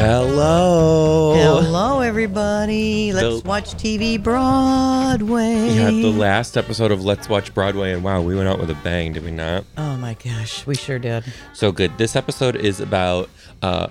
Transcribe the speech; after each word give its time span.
Hello. 0.00 1.34
Hello, 1.34 2.00
everybody. 2.00 3.12
Let's 3.12 3.42
The- 3.42 3.46
watch 3.48 3.74
TV 3.74 4.16
Broadway. 4.16 5.74
Yeah, 5.74 5.90
the 5.90 6.06
last 6.10 6.56
episode 6.56 6.90
of 6.90 7.04
Let's 7.04 7.28
Watch 7.28 7.52
Broadway, 7.52 7.92
and 7.92 8.02
wow, 8.02 8.22
we 8.22 8.34
went 8.34 8.48
out 8.48 8.58
with 8.58 8.70
a 8.70 8.74
bang, 8.76 9.12
did 9.12 9.22
we 9.26 9.30
not? 9.30 9.66
oh 9.76 9.98
my 9.98 10.14
gosh, 10.14 10.66
we 10.66 10.74
sure 10.74 10.98
did. 10.98 11.24
So 11.52 11.70
good. 11.70 11.98
This 11.98 12.16
episode 12.16 12.56
is 12.56 12.80
about 12.80 13.28
uh, 13.60 13.88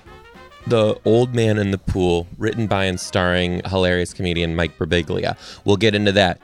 the 0.65 0.99
old 1.05 1.35
man 1.35 1.59
in 1.59 1.69
the 1.69 1.77
pool, 1.77 2.25
written 2.39 2.65
by 2.65 2.85
and 2.85 2.99
starring 2.99 3.61
hilarious 3.65 4.11
comedian 4.11 4.55
Mike 4.55 4.79
Birbiglia. 4.79 5.37
We'll 5.63 5.77
get 5.77 5.93
into 5.93 6.11
that. 6.13 6.41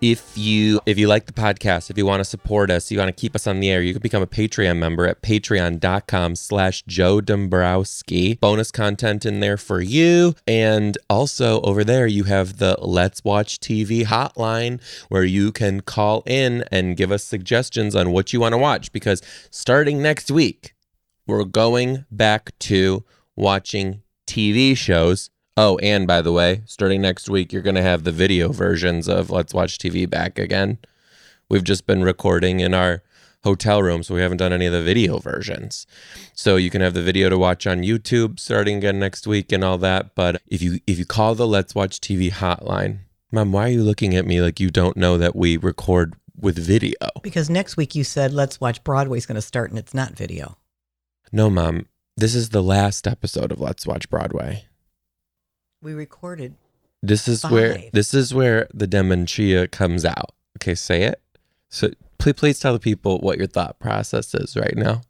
If 0.00 0.38
you 0.38 0.80
if 0.86 0.96
you 0.96 1.08
like 1.08 1.26
the 1.26 1.32
podcast, 1.32 1.90
if 1.90 1.98
you 1.98 2.06
want 2.06 2.20
to 2.20 2.24
support 2.24 2.70
us, 2.70 2.92
you 2.92 2.98
want 2.98 3.08
to 3.08 3.20
keep 3.20 3.34
us 3.34 3.48
on 3.48 3.58
the 3.58 3.68
air, 3.68 3.82
you 3.82 3.92
can 3.92 4.00
become 4.00 4.22
a 4.22 4.28
Patreon 4.28 4.78
member 4.78 5.08
at 5.08 5.22
patreon.com 5.22 6.36
slash 6.36 6.84
Joe 6.86 7.20
Dombrowski. 7.20 8.34
Bonus 8.34 8.70
content 8.70 9.26
in 9.26 9.40
there 9.40 9.56
for 9.56 9.80
you. 9.80 10.36
And 10.46 10.96
also 11.10 11.60
over 11.62 11.82
there 11.82 12.06
you 12.06 12.24
have 12.24 12.58
the 12.58 12.76
Let's 12.80 13.24
Watch 13.24 13.58
TV 13.58 14.04
hotline 14.04 14.80
where 15.08 15.24
you 15.24 15.50
can 15.50 15.80
call 15.80 16.22
in 16.26 16.64
and 16.70 16.96
give 16.96 17.10
us 17.10 17.24
suggestions 17.24 17.96
on 17.96 18.12
what 18.12 18.32
you 18.32 18.38
want 18.38 18.52
to 18.52 18.58
watch. 18.58 18.92
Because 18.92 19.20
starting 19.50 20.00
next 20.00 20.30
week, 20.30 20.76
we're 21.26 21.42
going 21.42 22.04
back 22.08 22.56
to 22.60 23.04
watching 23.34 24.02
TV 24.28 24.76
shows. 24.76 25.30
Oh, 25.60 25.76
and 25.78 26.06
by 26.06 26.22
the 26.22 26.30
way, 26.30 26.62
starting 26.66 27.02
next 27.02 27.28
week, 27.28 27.52
you're 27.52 27.62
going 27.62 27.74
to 27.74 27.82
have 27.82 28.04
the 28.04 28.12
video 28.12 28.52
versions 28.52 29.08
of 29.08 29.28
Let's 29.28 29.52
Watch 29.52 29.76
TV 29.76 30.08
back 30.08 30.38
again. 30.38 30.78
We've 31.48 31.64
just 31.64 31.84
been 31.84 32.04
recording 32.04 32.60
in 32.60 32.74
our 32.74 33.02
hotel 33.42 33.82
room, 33.82 34.04
so 34.04 34.14
we 34.14 34.20
haven't 34.20 34.36
done 34.36 34.52
any 34.52 34.66
of 34.66 34.72
the 34.72 34.84
video 34.84 35.18
versions. 35.18 35.84
So 36.32 36.54
you 36.54 36.70
can 36.70 36.80
have 36.80 36.94
the 36.94 37.02
video 37.02 37.28
to 37.28 37.36
watch 37.36 37.66
on 37.66 37.78
YouTube 37.78 38.38
starting 38.38 38.76
again 38.76 39.00
next 39.00 39.26
week 39.26 39.50
and 39.50 39.64
all 39.64 39.78
that. 39.78 40.14
But 40.14 40.40
if 40.46 40.62
you 40.62 40.78
if 40.86 40.96
you 40.96 41.04
call 41.04 41.34
the 41.34 41.44
Let's 41.44 41.74
Watch 41.74 41.98
TV 41.98 42.30
hotline, 42.30 42.98
Mom, 43.32 43.50
why 43.50 43.64
are 43.64 43.72
you 43.72 43.82
looking 43.82 44.14
at 44.14 44.26
me 44.26 44.40
like 44.40 44.60
you 44.60 44.70
don't 44.70 44.96
know 44.96 45.18
that 45.18 45.34
we 45.34 45.56
record 45.56 46.14
with 46.40 46.56
video? 46.56 46.94
Because 47.20 47.50
next 47.50 47.76
week 47.76 47.96
you 47.96 48.04
said 48.04 48.32
Let's 48.32 48.60
Watch 48.60 48.84
Broadway's 48.84 49.26
going 49.26 49.34
to 49.34 49.42
start 49.42 49.70
and 49.70 49.78
it's 49.80 49.92
not 49.92 50.12
video. 50.12 50.56
No, 51.32 51.50
Mom. 51.50 51.86
This 52.16 52.36
is 52.36 52.50
the 52.50 52.62
last 52.62 53.08
episode 53.08 53.50
of 53.50 53.60
Let's 53.60 53.88
Watch 53.88 54.08
Broadway. 54.08 54.67
We 55.80 55.94
recorded. 55.94 56.54
This 57.02 57.28
is 57.28 57.44
where 57.44 57.78
this 57.92 58.12
is 58.12 58.34
where 58.34 58.66
the 58.74 58.86
dementia 58.86 59.68
comes 59.68 60.04
out. 60.04 60.32
Okay, 60.58 60.74
say 60.74 61.02
it. 61.04 61.20
So 61.68 61.90
please, 62.18 62.32
please 62.34 62.58
tell 62.58 62.72
the 62.72 62.80
people 62.80 63.18
what 63.18 63.38
your 63.38 63.46
thought 63.46 63.78
process 63.78 64.34
is 64.34 64.56
right 64.56 64.76
now. 64.76 65.02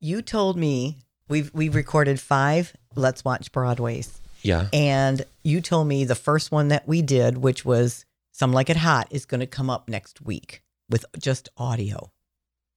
You 0.00 0.22
told 0.22 0.56
me 0.56 0.98
we've 1.28 1.52
we've 1.54 1.74
recorded 1.74 2.18
five 2.18 2.74
Let's 2.96 3.24
Watch 3.24 3.52
Broadways, 3.52 4.20
Yeah, 4.42 4.68
and 4.72 5.24
you 5.44 5.60
told 5.60 5.86
me 5.86 6.04
the 6.04 6.14
first 6.16 6.50
one 6.50 6.68
that 6.68 6.88
we 6.88 7.00
did, 7.02 7.38
which 7.38 7.64
was 7.64 8.04
Some 8.32 8.52
Like 8.52 8.68
It 8.70 8.78
Hot, 8.78 9.06
is 9.12 9.24
going 9.24 9.40
to 9.40 9.46
come 9.46 9.70
up 9.70 9.88
next 9.88 10.20
week 10.20 10.62
with 10.90 11.04
just 11.18 11.48
audio. 11.56 12.10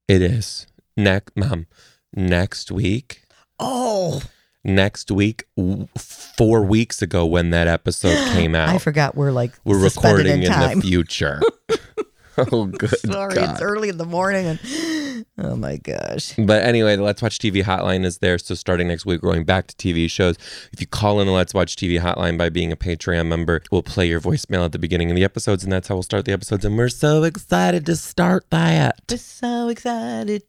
it 0.07 0.21
is. 0.21 0.67
Next, 0.95 1.35
mom. 1.35 1.65
Next 2.13 2.69
week. 2.71 3.23
Oh, 3.57 4.21
Next 4.63 5.09
week. 5.11 5.45
w- 5.57 5.87
Four 5.97 6.63
weeks 6.63 7.01
ago, 7.01 7.25
when 7.25 7.49
that 7.51 7.67
episode 7.67 8.15
came 8.33 8.55
out, 8.55 8.69
I 8.69 8.77
forgot 8.77 9.15
we're 9.15 9.31
like 9.31 9.53
we're 9.65 9.81
recording 9.83 10.43
in, 10.43 10.49
time. 10.51 10.79
the 10.79 10.87
future. 10.87 11.41
oh, 12.37 12.65
good 12.65 12.89
Sorry, 12.99 13.35
God. 13.35 13.51
it's 13.51 13.61
early 13.61 13.89
in 13.89 13.97
the 13.97 14.05
morning, 14.05 14.45
and 14.45 15.25
oh 15.39 15.55
my 15.55 15.77
gosh. 15.77 16.33
But 16.37 16.63
anyway, 16.63 16.95
the 16.95 17.03
Let's 17.03 17.21
Watch 17.21 17.39
TV 17.39 17.63
hotline 17.63 18.05
is 18.05 18.19
there. 18.19 18.37
So 18.37 18.55
starting 18.55 18.87
next 18.87 19.05
week, 19.05 19.21
we're 19.21 19.31
going 19.31 19.43
back 19.45 19.67
to 19.67 19.75
TV 19.75 20.09
shows. 20.09 20.37
If 20.71 20.79
you 20.79 20.87
call 20.87 21.19
in 21.21 21.27
the 21.27 21.33
Let's 21.33 21.53
Watch 21.53 21.75
TV 21.75 21.99
hotline 21.99 22.37
by 22.37 22.49
being 22.49 22.71
a 22.71 22.77
Patreon 22.77 23.27
member, 23.27 23.61
we'll 23.71 23.83
play 23.83 24.07
your 24.07 24.21
voicemail 24.21 24.63
at 24.65 24.71
the 24.71 24.79
beginning 24.79 25.09
of 25.09 25.15
the 25.15 25.23
episodes, 25.23 25.63
and 25.63 25.71
that's 25.73 25.87
how 25.87 25.95
we'll 25.95 26.03
start 26.03 26.25
the 26.25 26.31
episodes. 26.33 26.63
And 26.65 26.77
we're 26.77 26.89
so 26.89 27.23
excited 27.23 27.85
to 27.87 27.95
start 27.95 28.45
that. 28.51 29.07
Just 29.07 29.37
so 29.37 29.67
excited. 29.69 30.43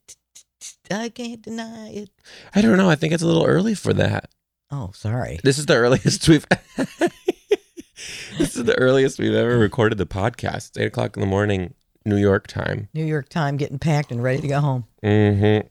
I 0.91 1.09
can't 1.09 1.43
deny 1.43 1.91
it. 1.91 2.11
I 2.55 2.62
don't 2.62 2.77
know. 2.77 2.91
I 2.91 2.95
think 2.95 3.12
it's 3.12 3.23
a 3.23 3.27
little 3.27 3.47
early 3.47 3.75
for 3.75 3.93
that. 3.95 4.31
Oh, 4.71 4.91
sorry. 4.95 5.39
This 5.45 5.59
is 5.59 5.67
the 5.67 5.77
earliest 5.77 6.28
we've. 6.28 6.47
this 6.77 8.56
is 8.56 8.65
the 8.65 8.78
earliest 8.78 9.19
we've 9.19 9.34
ever 9.34 9.59
recorded 9.59 9.99
the 9.99 10.06
podcast. 10.06 10.69
It's 10.69 10.78
eight 10.78 10.87
o'clock 10.87 11.17
in 11.17 11.21
the 11.21 11.27
morning, 11.27 11.75
New 12.05 12.17
York 12.17 12.47
time. 12.47 12.89
New 12.95 13.05
York 13.05 13.28
time 13.28 13.56
getting 13.56 13.78
packed 13.78 14.11
and 14.11 14.23
ready 14.23 14.41
to 14.41 14.49
go 14.49 14.61
home. 14.61 14.84
Mm-hmm. 15.03 15.69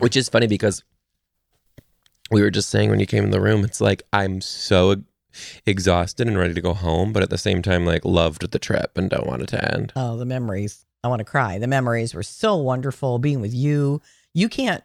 Which 0.00 0.16
is 0.16 0.28
funny 0.28 0.46
because 0.46 0.84
we 2.30 2.42
were 2.42 2.50
just 2.50 2.68
saying 2.68 2.90
when 2.90 3.00
you 3.00 3.06
came 3.06 3.24
in 3.24 3.30
the 3.30 3.40
room, 3.40 3.64
it's 3.64 3.80
like 3.80 4.02
I'm 4.12 4.40
so 4.40 4.96
exhausted 5.66 6.26
and 6.26 6.38
ready 6.38 6.54
to 6.54 6.60
go 6.60 6.74
home, 6.74 7.12
but 7.12 7.22
at 7.22 7.30
the 7.30 7.38
same 7.38 7.62
time, 7.62 7.86
like 7.86 8.04
loved 8.04 8.50
the 8.50 8.58
trip 8.58 8.96
and 8.96 9.08
don't 9.08 9.26
want 9.26 9.42
it 9.42 9.48
to 9.48 9.74
end. 9.74 9.92
Oh, 9.96 10.16
the 10.16 10.26
memories. 10.26 10.84
I 11.04 11.08
want 11.08 11.20
to 11.20 11.24
cry. 11.24 11.58
The 11.58 11.66
memories 11.66 12.14
were 12.14 12.22
so 12.22 12.56
wonderful 12.56 13.18
being 13.18 13.40
with 13.40 13.54
you. 13.54 14.02
You 14.34 14.48
can't. 14.48 14.82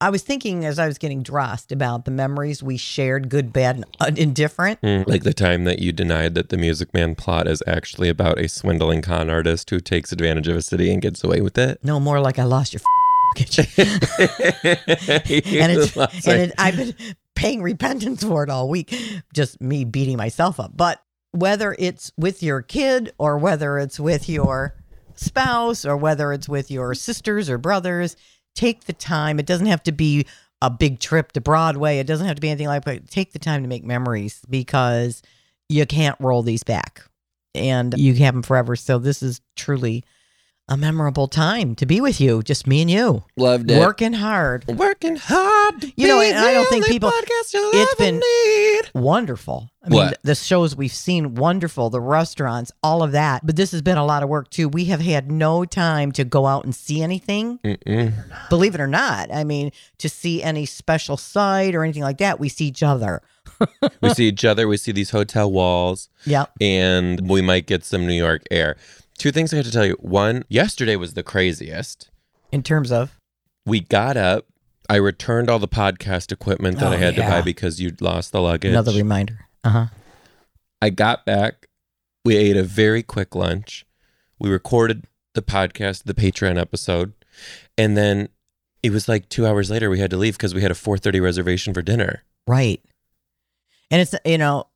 I 0.00 0.10
was 0.10 0.22
thinking 0.22 0.64
as 0.64 0.78
I 0.78 0.86
was 0.86 0.96
getting 0.96 1.24
dressed 1.24 1.72
about 1.72 2.04
the 2.04 2.12
memories 2.12 2.62
we 2.62 2.76
shared, 2.76 3.28
good, 3.28 3.52
bad, 3.52 3.82
and 4.00 4.16
indifferent. 4.16 4.80
Mm, 4.80 5.08
Like 5.08 5.24
the 5.24 5.34
time 5.34 5.64
that 5.64 5.80
you 5.80 5.90
denied 5.90 6.36
that 6.36 6.50
the 6.50 6.56
Music 6.56 6.94
Man 6.94 7.16
plot 7.16 7.48
is 7.48 7.64
actually 7.66 8.08
about 8.08 8.38
a 8.38 8.48
swindling 8.48 9.02
con 9.02 9.28
artist 9.28 9.70
who 9.70 9.80
takes 9.80 10.12
advantage 10.12 10.46
of 10.46 10.56
a 10.56 10.62
city 10.62 10.92
and 10.92 11.02
gets 11.02 11.24
away 11.24 11.40
with 11.40 11.58
it. 11.58 11.80
No 11.82 11.98
more 11.98 12.20
like 12.20 12.38
I 12.38 12.44
lost 12.44 12.72
your 12.74 12.80
luggage. 13.36 13.58
and 13.58 13.72
it's 15.72 15.96
and 16.28 16.42
it, 16.42 16.52
I've 16.58 16.76
been 16.76 16.94
paying 17.34 17.60
repentance 17.60 18.22
for 18.22 18.44
it 18.44 18.50
all 18.50 18.68
week, 18.68 18.94
just 19.34 19.60
me 19.60 19.84
beating 19.84 20.16
myself 20.16 20.60
up. 20.60 20.76
But 20.76 21.02
whether 21.32 21.74
it's 21.76 22.12
with 22.16 22.40
your 22.40 22.62
kid 22.62 23.12
or 23.18 23.36
whether 23.36 23.78
it's 23.78 23.98
with 23.98 24.28
your 24.28 24.76
spouse 25.18 25.84
or 25.84 25.96
whether 25.96 26.32
it's 26.32 26.48
with 26.48 26.70
your 26.70 26.94
sisters 26.94 27.50
or 27.50 27.58
brothers, 27.58 28.16
take 28.54 28.84
the 28.84 28.92
time. 28.92 29.38
It 29.38 29.46
doesn't 29.46 29.66
have 29.66 29.82
to 29.84 29.92
be 29.92 30.26
a 30.60 30.70
big 30.70 30.98
trip 30.98 31.32
to 31.32 31.40
Broadway. 31.40 31.98
It 31.98 32.06
doesn't 32.06 32.26
have 32.26 32.36
to 32.36 32.40
be 32.40 32.50
anything 32.50 32.66
like 32.66 32.84
that. 32.84 33.08
Take 33.08 33.32
the 33.32 33.38
time 33.38 33.62
to 33.62 33.68
make 33.68 33.84
memories 33.84 34.42
because 34.48 35.22
you 35.68 35.86
can't 35.86 36.16
roll 36.20 36.42
these 36.42 36.64
back 36.64 37.04
and 37.54 37.94
you 37.96 38.14
have 38.14 38.34
them 38.34 38.42
forever. 38.42 38.76
So 38.76 38.98
this 38.98 39.22
is 39.22 39.40
truly 39.56 40.04
a 40.68 40.76
memorable 40.76 41.28
time 41.28 41.74
to 41.76 41.86
be 41.86 42.00
with 42.00 42.20
you, 42.20 42.42
just 42.42 42.66
me 42.66 42.82
and 42.82 42.90
you, 42.90 43.24
loved 43.36 43.70
it. 43.70 43.78
working 43.78 44.12
hard. 44.12 44.66
Working 44.68 45.16
hard. 45.16 45.92
You 45.96 46.06
know, 46.08 46.20
and 46.20 46.36
I 46.38 46.52
don't 46.52 46.68
think 46.68 46.84
people- 46.86 47.10
it's 47.14 47.94
been- 47.94 48.18
need. 48.20 48.90
wonderful. 48.94 49.70
I 49.84 49.88
mean, 49.88 50.00
What? 50.06 50.18
the 50.22 50.34
shows 50.34 50.76
we've 50.76 50.92
seen, 50.92 51.34
wonderful. 51.36 51.88
The 51.88 52.00
restaurants, 52.00 52.70
all 52.82 53.02
of 53.02 53.12
that. 53.12 53.46
But 53.46 53.56
this 53.56 53.70
has 53.72 53.80
been 53.80 53.96
a 53.96 54.04
lot 54.04 54.22
of 54.22 54.28
work 54.28 54.50
too. 54.50 54.68
We 54.68 54.86
have 54.86 55.00
had 55.00 55.30
no 55.30 55.64
time 55.64 56.12
to 56.12 56.24
go 56.24 56.46
out 56.46 56.64
and 56.64 56.74
see 56.74 57.00
anything. 57.02 57.58
Mm-mm. 57.64 58.12
Believe 58.50 58.74
it 58.74 58.80
or 58.80 58.86
not, 58.86 59.32
I 59.32 59.44
mean, 59.44 59.72
to 59.98 60.08
see 60.10 60.42
any 60.42 60.66
special 60.66 61.16
site 61.16 61.74
or 61.74 61.84
anything 61.84 62.02
like 62.02 62.18
that, 62.18 62.38
we 62.38 62.48
see 62.50 62.66
each 62.66 62.82
other. 62.82 63.22
we 64.02 64.10
see 64.10 64.28
each 64.28 64.44
other. 64.44 64.68
We 64.68 64.76
see 64.76 64.92
these 64.92 65.10
hotel 65.10 65.50
walls. 65.50 66.10
Yep. 66.26 66.50
and 66.60 67.30
we 67.30 67.40
might 67.40 67.66
get 67.66 67.84
some 67.84 68.06
New 68.06 68.12
York 68.12 68.42
air. 68.50 68.76
Two 69.18 69.32
things 69.32 69.52
I 69.52 69.56
have 69.56 69.66
to 69.66 69.72
tell 69.72 69.84
you. 69.86 69.96
One, 70.00 70.44
yesterday 70.48 70.96
was 70.96 71.14
the 71.14 71.22
craziest. 71.22 72.10
In 72.52 72.62
terms 72.62 72.90
of, 72.92 73.18
We 73.66 73.80
got 73.80 74.16
up. 74.16 74.46
I 74.88 74.96
returned 74.96 75.50
all 75.50 75.58
the 75.58 75.68
podcast 75.68 76.32
equipment 76.32 76.78
that 76.78 76.88
Oh, 76.88 76.92
I 76.92 76.96
had 76.96 77.14
to 77.16 77.20
buy 77.20 77.42
because 77.42 77.78
you'd 77.80 78.00
lost 78.00 78.32
the 78.32 78.40
luggage. 78.40 78.70
another 78.70 78.92
reminder. 78.92 79.46
Uh 79.62 79.70
huh. 79.70 79.86
I 80.80 80.88
got 80.90 81.26
back. 81.26 81.66
We 82.24 82.36
ate 82.36 82.56
a 82.56 82.62
very 82.62 83.02
quick 83.02 83.34
lunch. 83.34 83.84
We 84.38 84.48
recorded 84.48 85.04
the 85.34 85.42
podcast, 85.42 86.04
the 86.04 86.14
Patreon 86.14 86.58
episode, 86.58 87.12
and 87.76 87.96
then 87.96 88.28
it 88.82 88.90
was 88.92 89.08
like 89.08 89.28
two 89.28 89.46
hours 89.46 89.70
later 89.70 89.90
we 89.90 89.98
had 89.98 90.10
to 90.10 90.16
leave 90.16 90.38
because 90.38 90.54
we 90.54 90.62
had 90.62 90.70
a 90.70 90.74
4:30 90.74 91.20
reservation 91.20 91.74
for 91.74 91.82
dinner. 91.82 92.22
Right. 92.46 92.80
And 93.90 94.00
it's, 94.00 94.14
you 94.24 94.38
know, 94.38 94.68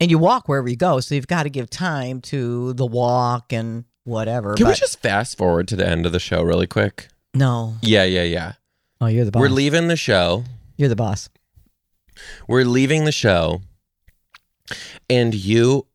and 0.00 0.10
you 0.10 0.18
walk 0.18 0.48
wherever 0.48 0.68
you 0.68 0.76
go. 0.76 1.00
So 1.00 1.14
you've 1.14 1.26
got 1.26 1.44
to 1.44 1.50
give 1.50 1.70
time 1.70 2.20
to 2.22 2.72
the 2.74 2.86
walk 2.86 3.52
and 3.52 3.84
whatever. 4.04 4.54
Can 4.54 4.66
we 4.68 4.74
just 4.74 5.00
fast 5.00 5.36
forward 5.36 5.68
to 5.68 5.76
the 5.76 5.86
end 5.86 6.06
of 6.06 6.12
the 6.12 6.20
show 6.20 6.42
really 6.42 6.66
quick? 6.66 7.08
no. 7.34 7.74
Yeah, 7.82 8.04
yeah, 8.04 8.22
yeah. 8.22 8.52
Oh, 9.00 9.06
you're 9.06 9.24
the 9.26 9.30
boss. 9.30 9.40
We're 9.40 9.48
leaving 9.50 9.88
the 9.88 9.96
show. 9.96 10.44
you're 10.76 10.88
the 10.88 10.96
boss. 10.96 11.28
we're 12.48 12.64
leaving 12.64 13.04
the 13.04 13.12
show 13.12 13.60
and 15.10 15.34
you 15.34 15.86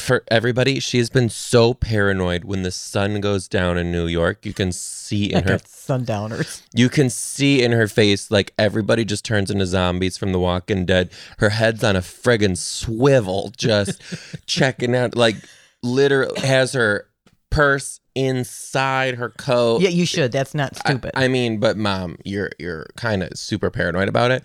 for 0.00 0.24
everybody 0.28 0.80
she's 0.80 1.10
been 1.10 1.28
so 1.28 1.74
paranoid 1.74 2.44
when 2.44 2.62
the 2.62 2.70
sun 2.70 3.20
goes 3.20 3.46
down 3.48 3.76
in 3.78 3.92
new 3.92 4.06
york 4.06 4.44
you 4.44 4.52
can 4.52 4.72
see 4.72 5.26
in 5.32 5.36
Like 5.44 5.48
her 5.48 5.60
sundowners. 5.66 6.62
you 6.74 6.88
can 6.88 7.10
see 7.10 7.62
in 7.62 7.72
her 7.72 7.86
face 7.86 8.30
like 8.30 8.52
everybody 8.58 9.04
just 9.04 9.24
turns 9.24 9.50
into 9.50 9.66
zombies 9.66 10.16
from 10.18 10.32
the 10.32 10.38
walking 10.40 10.84
dead 10.86 11.10
her 11.38 11.50
head's 11.50 11.84
on 11.84 11.96
a 11.96 12.00
friggin 12.00 12.56
swivel 12.56 13.52
just 13.56 14.00
checking 14.46 14.94
out 14.96 15.14
like 15.16 15.36
literally 15.82 16.40
has 16.40 16.72
her 16.72 17.06
purse 17.50 18.00
inside 18.14 19.14
her 19.16 19.30
coat. 19.30 19.80
Yeah, 19.80 19.88
you 19.88 20.04
should. 20.06 20.30
That's 20.32 20.54
not 20.54 20.76
stupid. 20.76 21.12
I 21.14 21.28
mean, 21.28 21.58
but 21.58 21.76
mom, 21.76 22.16
you're 22.24 22.50
you're 22.58 22.86
kind 22.96 23.22
of 23.22 23.36
super 23.38 23.70
paranoid 23.70 24.08
about 24.08 24.30
it. 24.30 24.44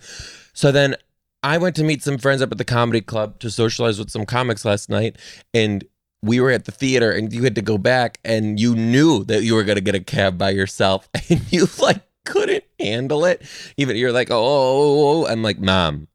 So 0.54 0.72
then 0.72 0.96
I 1.42 1.58
went 1.58 1.76
to 1.76 1.84
meet 1.84 2.02
some 2.02 2.18
friends 2.18 2.42
up 2.42 2.50
at 2.52 2.58
the 2.58 2.64
comedy 2.64 3.00
club 3.00 3.38
to 3.40 3.50
socialize 3.50 3.98
with 3.98 4.10
some 4.10 4.26
comics 4.26 4.64
last 4.64 4.88
night, 4.88 5.16
and 5.54 5.84
we 6.22 6.40
were 6.40 6.50
at 6.50 6.64
the 6.64 6.72
theater, 6.72 7.10
and 7.12 7.32
you 7.32 7.44
had 7.44 7.54
to 7.54 7.62
go 7.62 7.78
back, 7.78 8.18
and 8.24 8.58
you 8.58 8.74
knew 8.74 9.24
that 9.24 9.42
you 9.42 9.54
were 9.54 9.64
gonna 9.64 9.80
get 9.80 9.94
a 9.94 10.00
cab 10.00 10.38
by 10.38 10.50
yourself, 10.50 11.08
and 11.30 11.40
you 11.52 11.68
like 11.80 12.02
couldn't 12.24 12.64
handle 12.80 13.24
it. 13.24 13.42
Even 13.76 13.96
you're 13.96 14.12
like, 14.12 14.30
oh, 14.30 14.36
oh, 14.36 14.42
oh, 14.44 15.24
oh, 15.24 15.26
I'm 15.26 15.42
like, 15.42 15.58
mom. 15.58 16.08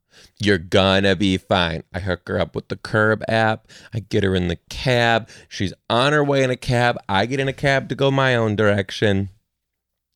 You're 0.43 0.57
gonna 0.57 1.15
be 1.15 1.37
fine. 1.37 1.83
I 1.93 1.99
hook 1.99 2.27
her 2.27 2.39
up 2.39 2.55
with 2.55 2.67
the 2.67 2.75
Curb 2.75 3.23
app. 3.27 3.67
I 3.93 3.99
get 3.99 4.23
her 4.23 4.33
in 4.33 4.47
the 4.47 4.57
cab. 4.69 5.29
She's 5.47 5.71
on 5.87 6.13
her 6.13 6.23
way 6.23 6.43
in 6.43 6.49
a 6.49 6.55
cab. 6.57 6.97
I 7.07 7.27
get 7.27 7.39
in 7.39 7.47
a 7.47 7.53
cab 7.53 7.89
to 7.89 7.95
go 7.95 8.09
my 8.09 8.35
own 8.35 8.55
direction. 8.55 9.29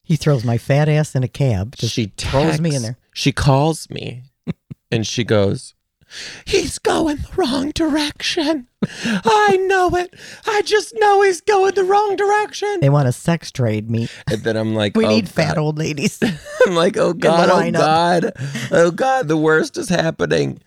he 0.03 0.15
throws 0.15 0.43
my 0.43 0.57
fat 0.57 0.89
ass 0.89 1.13
in 1.15 1.23
a 1.23 1.27
cab. 1.27 1.75
She 1.77 2.11
throws 2.17 2.59
me 2.59 2.75
in 2.75 2.81
there. 2.81 2.97
She 3.13 3.31
calls 3.31 3.87
me 3.89 4.23
and 4.91 5.05
she 5.05 5.23
goes, 5.23 5.73
He's 6.45 6.77
going 6.77 7.17
the 7.17 7.29
wrong 7.35 7.71
direction. 7.71 8.67
I 8.83 9.57
know 9.67 9.89
it. 9.95 10.13
I 10.45 10.61
just 10.61 10.93
know 10.97 11.23
he's 11.23 11.41
going 11.41 11.73
the 11.73 11.83
wrong 11.83 12.15
direction. 12.15 12.79
They 12.79 12.91
want 12.91 13.07
to 13.07 13.11
sex 13.11 13.51
trade 13.51 13.89
me. 13.89 14.07
And 14.29 14.43
then 14.43 14.55
I'm 14.55 14.75
like, 14.75 14.95
We 14.95 15.05
oh, 15.05 15.09
need 15.09 15.27
fat 15.27 15.57
old 15.57 15.79
ladies. 15.79 16.19
I'm 16.67 16.75
like, 16.75 16.95
oh 16.97 17.13
God, 17.13 17.49
oh. 17.49 17.71
God, 17.71 18.31
oh 18.71 18.91
God, 18.91 19.27
the 19.27 19.35
worst 19.37 19.77
is 19.77 19.89
happening. 19.89 20.61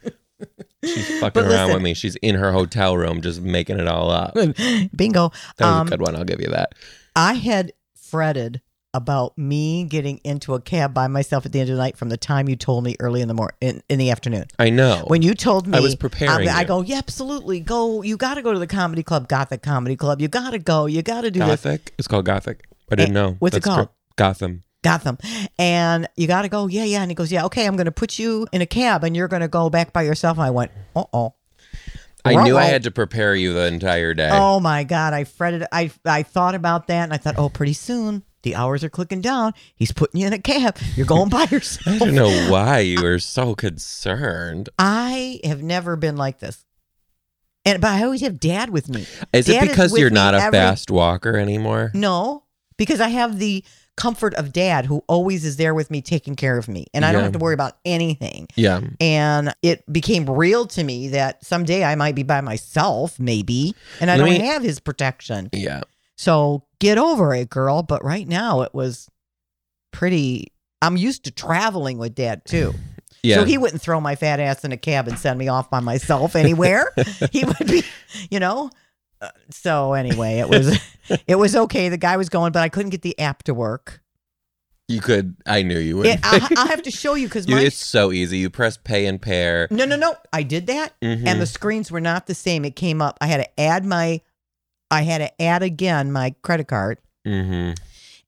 She's 0.84 1.06
fucking 1.20 1.30
But 1.42 1.44
around 1.44 1.66
listen- 1.68 1.74
with 1.74 1.82
me. 1.82 1.94
She's 1.94 2.16
in 2.16 2.34
her 2.34 2.50
hotel 2.52 2.96
room 2.96 3.20
just 3.22 3.40
making 3.40 3.78
it 3.78 3.86
all 3.86 4.10
up. 4.10 4.34
Bingo. 4.96 5.30
That 5.56 5.66
was 5.66 5.80
Um, 5.80 5.86
a 5.86 5.90
good 5.90 6.02
one. 6.02 6.16
I'll 6.16 6.24
give 6.24 6.40
you 6.40 6.48
that. 6.50 6.72
I 7.14 7.34
had 7.34 7.72
fretted 7.94 8.60
about 8.94 9.36
me 9.36 9.84
getting 9.84 10.18
into 10.24 10.54
a 10.54 10.60
cab 10.60 10.94
by 10.94 11.06
myself 11.08 11.44
at 11.44 11.52
the 11.52 11.60
end 11.60 11.68
of 11.68 11.76
the 11.76 11.82
night 11.82 11.96
from 11.96 12.08
the 12.08 12.16
time 12.16 12.48
you 12.48 12.56
told 12.56 12.82
me 12.84 12.96
early 13.00 13.20
in 13.20 13.28
the 13.28 13.34
morning 13.34 13.56
in, 13.60 13.82
in 13.88 13.98
the 13.98 14.10
afternoon. 14.10 14.44
I 14.58 14.70
know. 14.70 15.04
When 15.06 15.22
you 15.22 15.34
told 15.34 15.66
me 15.66 15.76
I 15.76 15.80
was 15.80 15.94
preparing 15.94 16.48
I, 16.48 16.58
I 16.60 16.64
go, 16.64 16.80
yeah, 16.82 16.96
absolutely. 16.98 17.60
Go. 17.60 18.02
You 18.02 18.16
got 18.16 18.34
to 18.34 18.42
go 18.42 18.52
to 18.52 18.58
the 18.58 18.66
comedy 18.66 19.02
club, 19.02 19.28
Gothic 19.28 19.62
Comedy 19.62 19.94
Club. 19.96 20.20
You 20.20 20.28
got 20.28 20.50
to 20.50 20.58
go. 20.58 20.86
You 20.86 21.02
got 21.02 21.20
to 21.22 21.30
do 21.30 21.40
this. 21.40 21.62
Gothic? 21.62 21.92
It's 21.98 22.08
called 22.08 22.24
Gothic. 22.24 22.64
I 22.90 22.94
didn't 22.96 23.16
Eh, 23.16 23.20
know. 23.20 23.36
what's 23.38 23.54
it 23.56 23.62
That's 23.62 23.74
called? 23.74 23.88
cor- 23.88 23.94
Gotham. 24.16 24.62
Gotham. 24.82 25.18
And 25.58 26.08
you 26.16 26.26
got 26.26 26.42
to 26.42 26.48
go. 26.48 26.66
Yeah, 26.66 26.84
yeah. 26.84 27.02
And 27.02 27.10
he 27.10 27.14
goes, 27.14 27.30
yeah, 27.30 27.44
okay, 27.46 27.66
I'm 27.66 27.76
going 27.76 27.84
to 27.86 27.92
put 27.92 28.18
you 28.18 28.46
in 28.52 28.62
a 28.62 28.66
cab 28.66 29.04
and 29.04 29.14
you're 29.16 29.28
going 29.28 29.42
to 29.42 29.48
go 29.48 29.68
back 29.68 29.92
by 29.92 30.02
yourself. 30.02 30.38
And 30.38 30.44
I 30.46 30.50
went, 30.50 30.70
uh 30.96 31.04
oh. 31.12 31.34
I 32.24 32.42
knew 32.44 32.56
I 32.56 32.64
had 32.64 32.82
to 32.82 32.90
prepare 32.90 33.34
you 33.34 33.52
the 33.54 33.66
entire 33.66 34.12
day. 34.12 34.28
Oh 34.32 34.60
my 34.60 34.84
God. 34.84 35.12
I 35.14 35.24
fretted. 35.24 35.64
I, 35.72 35.90
I 36.04 36.22
thought 36.22 36.54
about 36.54 36.86
that 36.88 37.04
and 37.04 37.12
I 37.12 37.16
thought, 37.16 37.36
oh, 37.38 37.48
pretty 37.48 37.72
soon 37.74 38.22
the 38.42 38.54
hours 38.54 38.84
are 38.84 38.88
clicking 38.90 39.20
down. 39.20 39.52
He's 39.74 39.92
putting 39.92 40.20
you 40.20 40.26
in 40.26 40.32
a 40.32 40.38
cab. 40.38 40.76
You're 40.96 41.06
going 41.06 41.28
by 41.28 41.44
yourself. 41.50 42.00
I 42.02 42.06
don't 42.06 42.14
know 42.14 42.50
why 42.50 42.80
you 42.80 43.02
were 43.02 43.18
so 43.18 43.54
concerned. 43.54 44.68
I 44.78 45.40
have 45.44 45.62
never 45.62 45.96
been 45.96 46.16
like 46.16 46.38
this. 46.38 46.64
And 47.64 47.80
but 47.80 47.90
I 47.90 48.04
always 48.04 48.20
have 48.22 48.40
dad 48.40 48.70
with 48.70 48.88
me. 48.88 49.06
Is 49.32 49.46
Dad 49.46 49.54
it 49.54 49.62
is 49.64 49.68
because 49.70 49.92
with 49.92 50.00
you're 50.00 50.10
not 50.10 50.34
a 50.34 50.38
every- 50.38 50.58
fast 50.58 50.90
walker 50.90 51.36
anymore? 51.36 51.90
No, 51.94 52.44
because 52.76 53.00
I 53.00 53.08
have 53.08 53.38
the 53.38 53.64
comfort 53.96 54.32
of 54.34 54.52
dad 54.52 54.86
who 54.86 55.02
always 55.08 55.44
is 55.44 55.56
there 55.56 55.74
with 55.74 55.90
me 55.90 56.00
taking 56.00 56.36
care 56.36 56.56
of 56.56 56.68
me 56.68 56.86
and 56.94 57.04
I 57.04 57.10
don't 57.10 57.24
have 57.24 57.32
to 57.32 57.38
worry 57.40 57.52
about 57.54 57.78
anything. 57.84 58.46
Yeah. 58.54 58.80
And 59.00 59.52
it 59.60 59.82
became 59.92 60.30
real 60.30 60.66
to 60.66 60.84
me 60.84 61.08
that 61.08 61.44
someday 61.44 61.82
I 61.82 61.96
might 61.96 62.14
be 62.14 62.22
by 62.22 62.40
myself, 62.40 63.18
maybe, 63.18 63.74
and 64.00 64.08
I 64.08 64.14
Let 64.16 64.24
don't 64.26 64.38
me- 64.38 64.46
have 64.46 64.62
his 64.62 64.78
protection. 64.78 65.50
Yeah. 65.52 65.80
So 66.18 66.64
get 66.80 66.98
over 66.98 67.34
it, 67.34 67.48
girl. 67.48 67.82
But 67.82 68.04
right 68.04 68.28
now 68.28 68.60
it 68.62 68.74
was 68.74 69.08
pretty. 69.92 70.52
I'm 70.82 70.96
used 70.98 71.24
to 71.24 71.30
traveling 71.30 71.96
with 71.98 72.14
dad 72.14 72.44
too. 72.44 72.74
Yeah. 73.20 73.38
So 73.38 73.44
he 73.44 73.58
wouldn't 73.58 73.82
throw 73.82 74.00
my 74.00 74.14
fat 74.14 74.38
ass 74.38 74.64
in 74.64 74.70
a 74.70 74.76
cab 74.76 75.08
and 75.08 75.18
send 75.18 75.40
me 75.40 75.48
off 75.48 75.68
by 75.68 75.80
myself 75.80 76.36
anywhere. 76.36 76.92
he 77.32 77.44
would 77.44 77.66
be, 77.66 77.82
you 78.30 78.38
know. 78.38 78.70
Uh, 79.20 79.30
so 79.50 79.94
anyway, 79.94 80.38
it 80.38 80.48
was 80.48 80.78
it 81.26 81.34
was 81.34 81.56
okay. 81.56 81.88
The 81.88 81.96
guy 81.96 82.16
was 82.16 82.28
going, 82.28 82.52
but 82.52 82.60
I 82.62 82.68
couldn't 82.68 82.90
get 82.90 83.02
the 83.02 83.18
app 83.18 83.42
to 83.42 83.54
work. 83.54 84.02
you 84.86 85.00
could. 85.00 85.34
I 85.46 85.62
knew 85.62 85.80
you 85.80 85.96
would. 85.96 86.06
It, 86.06 86.20
I, 86.22 86.68
have 86.68 86.82
to 86.82 86.92
show 86.92 87.14
you 87.14 87.26
because 87.26 87.46
it's 87.48 87.74
so 87.76 88.12
easy. 88.12 88.38
You 88.38 88.50
press 88.50 88.76
pay 88.76 89.06
and 89.06 89.20
pair. 89.20 89.66
no 89.72 89.84
no 89.84 89.96
no. 89.96 90.14
I 90.32 90.44
did 90.44 90.68
that, 90.68 90.94
Mhm. 91.02 91.26
and 91.26 91.40
the 91.40 91.46
screens 91.46 91.90
were 91.90 92.00
not 92.00 92.28
the 92.28 92.36
same. 92.36 92.64
It 92.64 92.76
came 92.76 93.02
up. 93.02 93.18
I 93.20 93.26
had 93.26 93.38
to 93.38 93.60
add 93.60 93.84
my, 93.84 94.20
I 94.90 95.02
had 95.02 95.18
to 95.18 95.42
add 95.42 95.62
again 95.62 96.12
my 96.12 96.34
credit 96.42 96.68
card, 96.68 96.98
hmm 97.24 97.72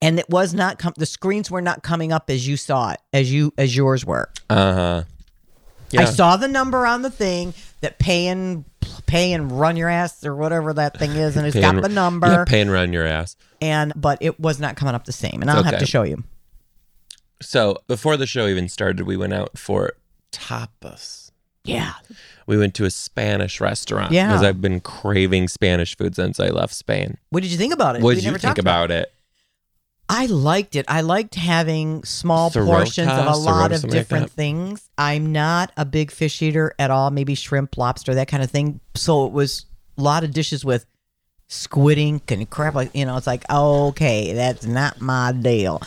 and 0.03 0.19
it 0.19 0.29
was 0.31 0.55
not 0.55 0.79
com- 0.79 0.95
the 0.97 1.05
screens 1.07 1.51
were 1.51 1.61
not 1.61 1.83
coming 1.83 2.11
up 2.11 2.31
as 2.31 2.47
you 2.49 2.57
saw 2.57 2.93
it 2.93 3.01
as 3.13 3.31
you 3.33 3.53
as 3.59 3.77
yours 3.77 4.05
were. 4.05 4.31
Uh 4.49 4.73
huh. 4.75 5.03
I 5.99 6.05
saw 6.05 6.37
the 6.37 6.49
number 6.49 6.87
on 6.87 7.03
the 7.03 7.11
thing 7.11 7.53
that 7.81 7.99
pay 7.99 8.29
and 8.29 8.65
pay 9.07 9.33
and 9.33 9.59
run 9.59 9.77
your 9.77 9.89
ass 9.89 10.25
or 10.25 10.37
whatever 10.37 10.73
that 10.73 10.99
thing 10.99 11.11
is, 11.11 11.37
and 11.37 11.47
it's 11.47 11.57
got 11.57 11.75
and- 11.75 11.85
the 11.85 11.89
number. 11.89 12.29
Yeah, 12.29 12.45
pay 12.45 12.61
and 12.61 12.71
run 12.71 12.93
your 12.93 13.07
ass. 13.07 13.37
and 13.61 13.93
but 13.97 14.19
it 14.21 14.39
was 14.41 14.61
not 14.61 14.77
coming 14.77 14.95
up 14.95 15.05
the 15.05 15.13
same, 15.13 15.43
and 15.43 15.51
I'll 15.51 15.63
have 15.63 15.79
to 15.79 15.87
show 15.87 16.03
you. 16.03 16.25
So 17.43 17.79
before 17.87 18.17
the 18.17 18.27
show 18.27 18.47
even 18.47 18.69
started, 18.69 19.07
we 19.07 19.17
went 19.17 19.33
out 19.33 19.59
for 19.59 19.95
tapas. 20.33 21.31
Yeah, 21.71 21.93
We 22.47 22.57
went 22.59 22.75
to 22.75 22.85
a 22.85 22.91
Spanish 22.91 23.61
restaurant 23.61 24.13
Yeah. 24.13 24.29
because 24.29 24.43
I've 24.43 24.61
been 24.61 24.81
craving 24.81 25.49
Spanish 25.49 25.97
food 25.97 26.15
since 26.17 26.41
I 26.41 26.49
left 26.49 26.75
Spain. 26.75 27.17
what 27.31 27.43
did 27.43 27.53
you 27.53 27.59
think 27.59 27.73
about 27.73 27.97
it? 27.97 28.03
What 28.03 28.09
We 28.11 28.15
did 28.17 28.25
you 28.25 28.31
never 28.31 28.39
think 28.39 28.49
talked 28.51 28.59
about 28.59 28.91
it? 28.91 29.13
I 30.13 30.27
liked 30.27 30.75
it. 30.75 30.85
I 30.89 31.03
liked 31.03 31.37
having 31.37 32.03
small 32.03 32.51
Sriracha, 32.51 32.67
portions 32.67 33.09
of 33.13 33.27
a 33.27 33.37
lot 33.37 33.71
of 33.71 33.79
something 33.79 33.91
like 33.97 34.01
different 34.01 34.27
that. 34.27 34.33
things. 34.33 34.91
I'm 34.99 35.31
not 35.31 35.71
a 35.77 35.85
big 35.85 36.11
fish 36.11 36.43
eater 36.43 36.75
at 36.81 36.91
all. 36.91 37.13
Maybe 37.13 37.37
shrimp, 37.37 37.79
lobster, 37.79 38.13
that 38.15 38.27
kind 38.27 38.43
of 38.43 38.51
thing. 38.51 38.81
So 38.97 39.27
it 39.27 39.33
was 39.33 39.67
a 39.97 40.03
lot 40.03 40.25
of 40.25 40.33
dishes 40.33 40.65
with 40.65 40.85
squid 41.47 41.99
ink 41.99 42.29
and 42.33 42.51
crap. 42.51 42.75
Like 42.75 42.91
you 42.93 43.05
know, 43.05 43.17
it's 43.17 43.29
like 43.29 43.49
okay, 43.49 44.33
that's 44.33 44.67
not 44.67 45.01
my 45.01 45.31
deal. 45.31 45.81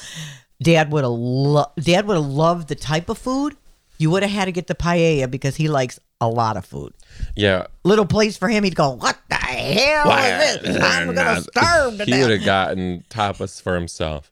Dad 0.62 0.90
would 0.94 1.04
have 1.04 1.12
lo- 1.12 1.72
Dad 1.78 2.08
would 2.08 2.16
have 2.16 2.26
loved 2.26 2.70
the 2.70 2.76
type 2.76 3.10
of 3.10 3.18
food. 3.18 3.58
You 3.98 4.10
would 4.12 4.24
have 4.24 4.32
had 4.32 4.46
to 4.46 4.52
get 4.52 4.68
the 4.68 4.76
paella 4.76 5.30
because 5.30 5.56
he 5.56 5.70
likes 5.70 6.00
a 6.20 6.28
lot 6.28 6.58
of 6.58 6.66
food. 6.66 6.94
Yeah. 7.36 7.68
Little 7.84 8.06
place 8.06 8.38
for 8.38 8.50
him, 8.50 8.64
he'd 8.64 8.76
go, 8.76 8.92
"What 8.92 9.18
the 9.30 9.36
hell 9.36 10.12
is 10.12 10.62
this? 10.62 10.84
I'm 10.84 11.14
gonna 11.14 11.42
starve 11.42 11.98
to 12.00 12.06
He 12.06 12.12
would 12.12 12.28
death." 12.28 12.30
have 12.40 12.46
gotten 12.46 13.04
tapas 13.10 13.62
for 13.62 13.76
himself. 13.76 14.32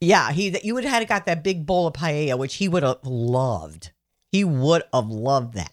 Yeah, 0.00 0.30
he 0.32 0.56
you 0.62 0.74
would 0.74 0.84
have 0.84 0.92
had 1.00 1.08
got 1.08 1.26
that 1.26 1.42
big 1.42 1.66
bowl 1.66 1.86
of 1.88 1.94
paella, 1.94 2.38
which 2.38 2.54
he 2.54 2.68
would 2.68 2.82
have 2.82 2.98
loved. 3.04 3.90
He 4.32 4.44
would 4.44 4.82
have 4.94 5.08
loved 5.08 5.54
that. 5.54 5.72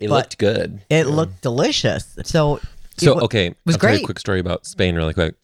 It 0.00 0.08
But 0.08 0.14
looked 0.16 0.38
good. 0.38 0.82
It 0.90 1.04
looked 1.06 1.40
delicious. 1.40 2.18
So, 2.24 2.60
So 2.98 3.14
wa- 3.14 3.22
okay, 3.22 3.54
was 3.64 3.76
I'll 3.76 3.80
tell 3.80 3.90
you 3.90 3.96
great. 3.98 4.02
a 4.02 4.06
quick 4.06 4.18
story 4.18 4.40
about 4.40 4.66
Spain, 4.66 4.96
really 4.96 5.14
quick. 5.14 5.34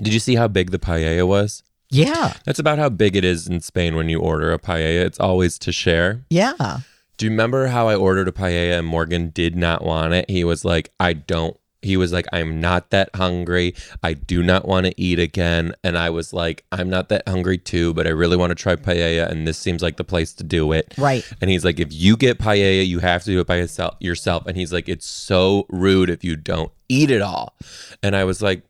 Did 0.00 0.12
you 0.14 0.20
see 0.20 0.34
how 0.36 0.46
big 0.48 0.70
the 0.70 0.78
paella 0.78 1.26
was? 1.26 1.62
Yeah, 1.90 2.34
That's 2.44 2.58
about 2.58 2.78
how 2.78 2.88
big 2.88 3.16
it 3.16 3.24
is 3.24 3.46
in 3.46 3.60
Spain 3.60 3.94
when 3.96 4.08
you 4.08 4.20
order 4.20 4.52
a 4.52 4.58
paella. 4.58 5.04
It's 5.06 5.20
always 5.20 5.58
to 5.60 5.72
share. 5.72 6.24
yeah. 6.30 6.78
Do 7.16 7.26
you 7.26 7.30
remember 7.32 7.66
how 7.66 7.88
I 7.88 7.96
ordered 7.96 8.28
a 8.28 8.32
paella 8.32 8.78
and 8.78 8.86
Morgan 8.86 9.30
did 9.30 9.56
not 9.56 9.82
want 9.84 10.12
it? 10.14 10.30
He 10.30 10.44
was 10.44 10.64
like, 10.64 10.92
I 11.00 11.14
don't. 11.14 11.56
He 11.82 11.96
was 11.96 12.12
like, 12.12 12.26
I'm 12.32 12.60
not 12.60 12.90
that 12.90 13.10
hungry. 13.14 13.74
I 14.04 14.12
do 14.12 14.40
not 14.40 14.68
want 14.68 14.86
to 14.86 14.94
eat 15.00 15.18
again. 15.18 15.74
And 15.82 15.98
I 15.98 16.10
was 16.10 16.32
like, 16.32 16.64
I'm 16.70 16.88
not 16.88 17.08
that 17.08 17.26
hungry 17.28 17.58
too, 17.58 17.92
but 17.94 18.06
I 18.06 18.10
really 18.10 18.36
want 18.36 18.50
to 18.50 18.54
try 18.54 18.76
paella. 18.76 19.28
And 19.28 19.48
this 19.48 19.58
seems 19.58 19.82
like 19.82 19.96
the 19.96 20.04
place 20.04 20.32
to 20.34 20.44
do 20.44 20.70
it. 20.72 20.94
Right. 20.96 21.24
And 21.40 21.50
he's 21.50 21.64
like, 21.64 21.80
if 21.80 21.92
you 21.92 22.16
get 22.16 22.38
paella, 22.38 22.86
you 22.86 23.00
have 23.00 23.24
to 23.24 23.30
do 23.32 23.40
it 23.40 23.48
by 23.48 23.56
yourself. 23.56 23.96
yourself. 23.98 24.46
And 24.46 24.56
he's 24.56 24.72
like, 24.72 24.88
it's 24.88 25.06
so 25.06 25.66
rude 25.70 26.10
if 26.10 26.22
you 26.22 26.36
don't 26.36 26.70
eat 26.88 27.10
it 27.10 27.22
all. 27.22 27.56
And 28.00 28.14
I 28.14 28.22
was 28.22 28.40
like, 28.42 28.62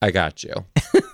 I 0.00 0.10
got 0.10 0.42
you. 0.42 0.54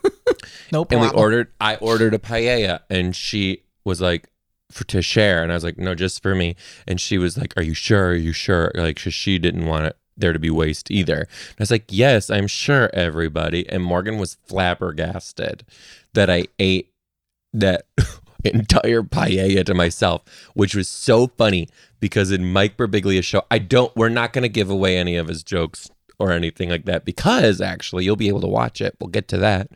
No 0.73 0.87
And 0.91 1.01
we 1.01 1.09
ordered, 1.09 1.53
I 1.61 1.77
ordered 1.77 2.15
a 2.15 2.19
paella, 2.19 2.81
and 2.91 3.15
she 3.15 3.63
was 3.85 4.01
like, 4.01 4.29
for 4.71 4.85
to 4.85 5.01
share, 5.01 5.43
and 5.43 5.51
I 5.51 5.55
was 5.55 5.65
like, 5.65 5.79
no, 5.79 5.95
just 5.95 6.23
for 6.23 6.35
me. 6.35 6.55
And 6.87 7.01
she 7.01 7.17
was 7.17 7.39
like, 7.39 7.55
are 7.57 7.63
you 7.63 7.73
sure? 7.75 8.09
Are 8.09 8.15
you 8.15 8.33
sure? 8.33 8.71
Like, 8.75 9.03
'cause 9.03 9.15
she 9.15 9.39
didn't 9.39 9.65
want 9.67 9.87
it 9.87 9.97
there 10.15 10.33
to 10.33 10.39
be 10.39 10.51
waste 10.51 10.91
either. 10.91 11.21
And 11.21 11.57
I 11.59 11.63
was 11.63 11.71
like, 11.71 11.85
yes, 11.89 12.29
I'm 12.29 12.49
sure, 12.49 12.91
everybody. 12.93 13.69
And 13.69 13.83
Morgan 13.83 14.19
was 14.19 14.37
flabbergasted 14.47 15.65
that 16.15 16.29
I 16.29 16.47
ate 16.59 16.93
that 17.53 17.87
entire 18.45 19.03
paella 19.03 19.65
to 19.65 19.75
myself, 19.75 20.23
which 20.55 20.75
was 20.75 20.89
so 20.89 21.29
funny 21.29 21.69
because 22.01 22.31
in 22.31 22.53
Mike 22.53 22.77
Birbiglia's 22.77 23.25
show, 23.25 23.43
I 23.51 23.59
don't, 23.59 23.95
we're 23.97 24.09
not 24.09 24.33
going 24.33 24.43
to 24.43 24.49
give 24.49 24.71
away 24.71 24.99
any 24.99 25.17
of 25.17 25.29
his 25.29 25.43
jokes 25.43 25.89
or 26.19 26.33
anything 26.33 26.69
like 26.69 26.85
that 26.87 27.05
because 27.05 27.61
actually 27.61 28.05
you'll 28.05 28.17
be 28.17 28.29
able 28.29 28.41
to 28.41 28.47
watch 28.49 28.81
it. 28.81 28.97
We'll 29.01 29.09
get 29.11 29.29
to 29.29 29.39
that. 29.39 29.71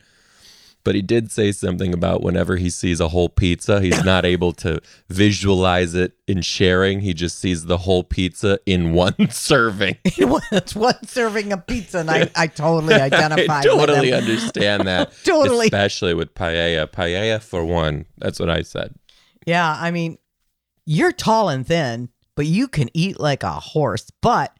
But 0.84 0.96
he 0.96 1.02
did 1.02 1.30
say 1.30 1.52
something 1.52 1.94
about 1.94 2.22
whenever 2.22 2.56
he 2.56 2.68
sees 2.68 2.98
a 2.98 3.08
whole 3.08 3.28
pizza, 3.28 3.80
he's 3.80 4.04
not 4.04 4.24
able 4.24 4.52
to 4.54 4.80
visualize 5.08 5.94
it 5.94 6.14
in 6.26 6.42
sharing. 6.42 7.00
He 7.00 7.14
just 7.14 7.38
sees 7.38 7.66
the 7.66 7.78
whole 7.78 8.02
pizza 8.02 8.58
in 8.66 8.92
one 8.92 9.14
serving. 9.30 9.96
it's 10.04 10.74
one 10.74 11.06
serving 11.06 11.52
of 11.52 11.66
pizza, 11.66 11.98
and 11.98 12.10
I, 12.10 12.30
I 12.36 12.48
totally 12.48 12.94
identify. 12.94 13.60
I 13.60 13.62
totally 13.62 14.12
understand 14.12 14.88
that. 14.88 15.12
Totally. 15.24 15.66
Especially 15.66 16.14
with 16.14 16.34
paella. 16.34 16.88
Paella 16.88 17.40
for 17.40 17.64
one. 17.64 18.06
That's 18.18 18.40
what 18.40 18.50
I 18.50 18.62
said. 18.62 18.94
Yeah, 19.46 19.76
I 19.78 19.90
mean, 19.92 20.18
you're 20.84 21.12
tall 21.12 21.48
and 21.48 21.66
thin, 21.66 22.08
but 22.34 22.46
you 22.46 22.66
can 22.66 22.88
eat 22.92 23.20
like 23.20 23.44
a 23.44 23.52
horse. 23.52 24.10
But 24.20 24.56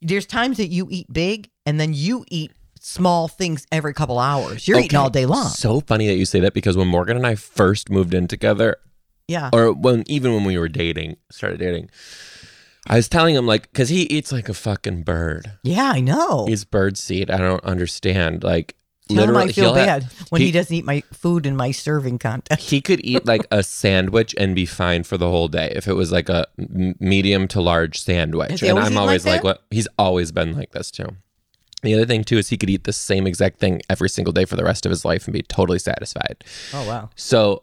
there's 0.00 0.26
times 0.26 0.58
that 0.58 0.68
you 0.68 0.86
eat 0.90 1.12
big, 1.12 1.50
and 1.66 1.80
then 1.80 1.92
you 1.92 2.24
eat 2.30 2.52
small 2.84 3.28
things 3.28 3.66
every 3.72 3.94
couple 3.94 4.18
hours. 4.18 4.68
You're 4.68 4.78
eating 4.78 4.98
all 4.98 5.08
day 5.10 5.24
long. 5.26 5.48
So 5.48 5.80
funny 5.80 6.06
that 6.06 6.16
you 6.16 6.26
say 6.26 6.40
that 6.40 6.52
because 6.54 6.76
when 6.76 6.86
Morgan 6.88 7.16
and 7.16 7.26
I 7.26 7.34
first 7.34 7.88
moved 7.90 8.12
in 8.14 8.28
together, 8.28 8.76
Yeah. 9.26 9.48
or 9.52 9.72
when 9.72 10.04
even 10.06 10.34
when 10.34 10.44
we 10.44 10.58
were 10.58 10.68
dating, 10.68 11.16
started 11.30 11.58
dating, 11.60 11.88
I 12.86 12.96
was 12.96 13.08
telling 13.08 13.34
him 13.34 13.46
like, 13.46 13.72
because 13.72 13.88
he 13.88 14.02
eats 14.02 14.30
like 14.32 14.50
a 14.50 14.54
fucking 14.54 15.02
bird. 15.04 15.50
Yeah, 15.62 15.90
I 15.94 16.00
know. 16.00 16.44
He's 16.46 16.64
bird 16.66 16.98
seed. 16.98 17.30
I 17.30 17.38
don't 17.38 17.64
understand. 17.64 18.44
Like 18.44 18.76
Tell 19.08 19.28
him 19.28 19.36
I 19.36 19.48
feel 19.48 19.74
bad 19.74 20.04
when 20.30 20.40
he, 20.40 20.46
he- 20.48 20.52
doesn't 20.52 20.74
eat 20.74 20.84
my 20.84 21.02
food 21.12 21.44
in 21.46 21.56
my 21.56 21.70
serving 21.72 22.18
contest. 22.18 22.70
he 22.70 22.80
could 22.82 23.00
eat 23.04 23.24
like 23.32 23.46
a 23.50 23.62
sandwich 23.62 24.34
and 24.38 24.54
be 24.54 24.64
fine 24.66 25.02
for 25.04 25.16
the 25.18 25.28
whole 25.30 25.48
day 25.48 25.72
if 25.76 25.86
it 25.88 25.92
was 25.94 26.10
like 26.12 26.28
a 26.28 26.46
medium 26.58 27.48
to 27.48 27.60
large 27.62 28.00
sandwich. 28.00 28.62
And 28.62 28.78
I'm 28.78 28.96
always 28.98 29.24
like 29.24 29.36
like, 29.36 29.44
what? 29.44 29.62
He's 29.70 29.88
always 29.98 30.32
been 30.32 30.54
like 30.54 30.72
this 30.72 30.90
too. 30.90 31.08
The 31.84 31.94
other 31.94 32.06
thing 32.06 32.24
too 32.24 32.38
is 32.38 32.48
he 32.48 32.56
could 32.56 32.70
eat 32.70 32.84
the 32.84 32.92
same 32.92 33.26
exact 33.26 33.58
thing 33.60 33.80
every 33.88 34.08
single 34.08 34.32
day 34.32 34.44
for 34.44 34.56
the 34.56 34.64
rest 34.64 34.84
of 34.86 34.90
his 34.90 35.04
life 35.04 35.26
and 35.26 35.32
be 35.32 35.42
totally 35.42 35.78
satisfied. 35.78 36.42
Oh 36.72 36.86
wow. 36.88 37.10
So 37.14 37.62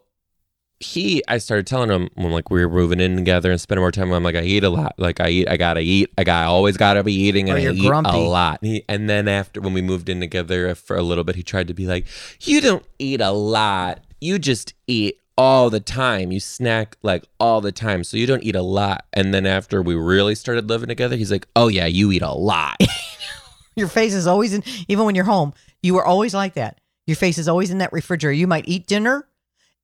he, 0.80 1.22
I 1.28 1.38
started 1.38 1.66
telling 1.66 1.90
him 1.90 2.08
when 2.14 2.32
like 2.32 2.50
we 2.50 2.64
were 2.64 2.72
moving 2.72 2.98
in 2.98 3.14
together 3.16 3.50
and 3.52 3.60
spending 3.60 3.82
more 3.82 3.92
time. 3.92 4.12
I'm 4.12 4.24
like, 4.24 4.34
I 4.34 4.42
eat 4.42 4.64
a 4.64 4.68
lot. 4.68 4.94
Like 4.98 5.20
I 5.20 5.28
eat, 5.28 5.48
I 5.48 5.56
gotta 5.56 5.80
eat. 5.80 6.10
I 6.18 6.24
got, 6.24 6.42
I 6.42 6.46
always 6.46 6.76
gotta 6.76 7.04
be 7.04 7.14
eating, 7.14 7.48
and 7.50 7.58
Or 7.58 7.70
I 7.70 7.72
eat 7.72 7.86
grumpy. 7.86 8.10
a 8.10 8.16
lot. 8.16 8.58
And, 8.62 8.70
he, 8.72 8.84
and 8.88 9.08
then 9.08 9.28
after 9.28 9.60
when 9.60 9.74
we 9.74 9.82
moved 9.82 10.08
in 10.08 10.18
together 10.18 10.74
for 10.74 10.96
a 10.96 11.02
little 11.02 11.22
bit, 11.24 11.36
he 11.36 11.42
tried 11.44 11.68
to 11.68 11.74
be 11.74 11.86
like, 11.86 12.06
you 12.40 12.60
don't 12.60 12.84
eat 12.98 13.20
a 13.20 13.30
lot. 13.30 14.00
You 14.20 14.40
just 14.40 14.74
eat 14.88 15.18
all 15.38 15.70
the 15.70 15.78
time. 15.80 16.32
You 16.32 16.40
snack 16.40 16.96
like 17.02 17.24
all 17.38 17.60
the 17.60 17.72
time, 17.72 18.02
so 18.02 18.16
you 18.16 18.26
don't 18.26 18.42
eat 18.42 18.56
a 18.56 18.62
lot. 18.62 19.04
And 19.12 19.32
then 19.32 19.46
after 19.46 19.82
we 19.82 19.94
really 19.94 20.34
started 20.34 20.68
living 20.68 20.88
together, 20.88 21.14
he's 21.16 21.30
like, 21.30 21.46
oh 21.54 21.68
yeah, 21.68 21.86
you 21.86 22.10
eat 22.10 22.22
a 22.22 22.32
lot. 22.32 22.76
Your 23.76 23.88
face 23.88 24.14
is 24.14 24.26
always 24.26 24.52
in 24.54 24.62
even 24.88 25.04
when 25.06 25.14
you're 25.14 25.24
home, 25.24 25.54
you 25.82 25.94
were 25.94 26.04
always 26.04 26.34
like 26.34 26.54
that. 26.54 26.78
Your 27.06 27.16
face 27.16 27.38
is 27.38 27.48
always 27.48 27.70
in 27.70 27.78
that 27.78 27.92
refrigerator. 27.92 28.34
You 28.34 28.46
might 28.46 28.64
eat 28.68 28.86
dinner 28.86 29.26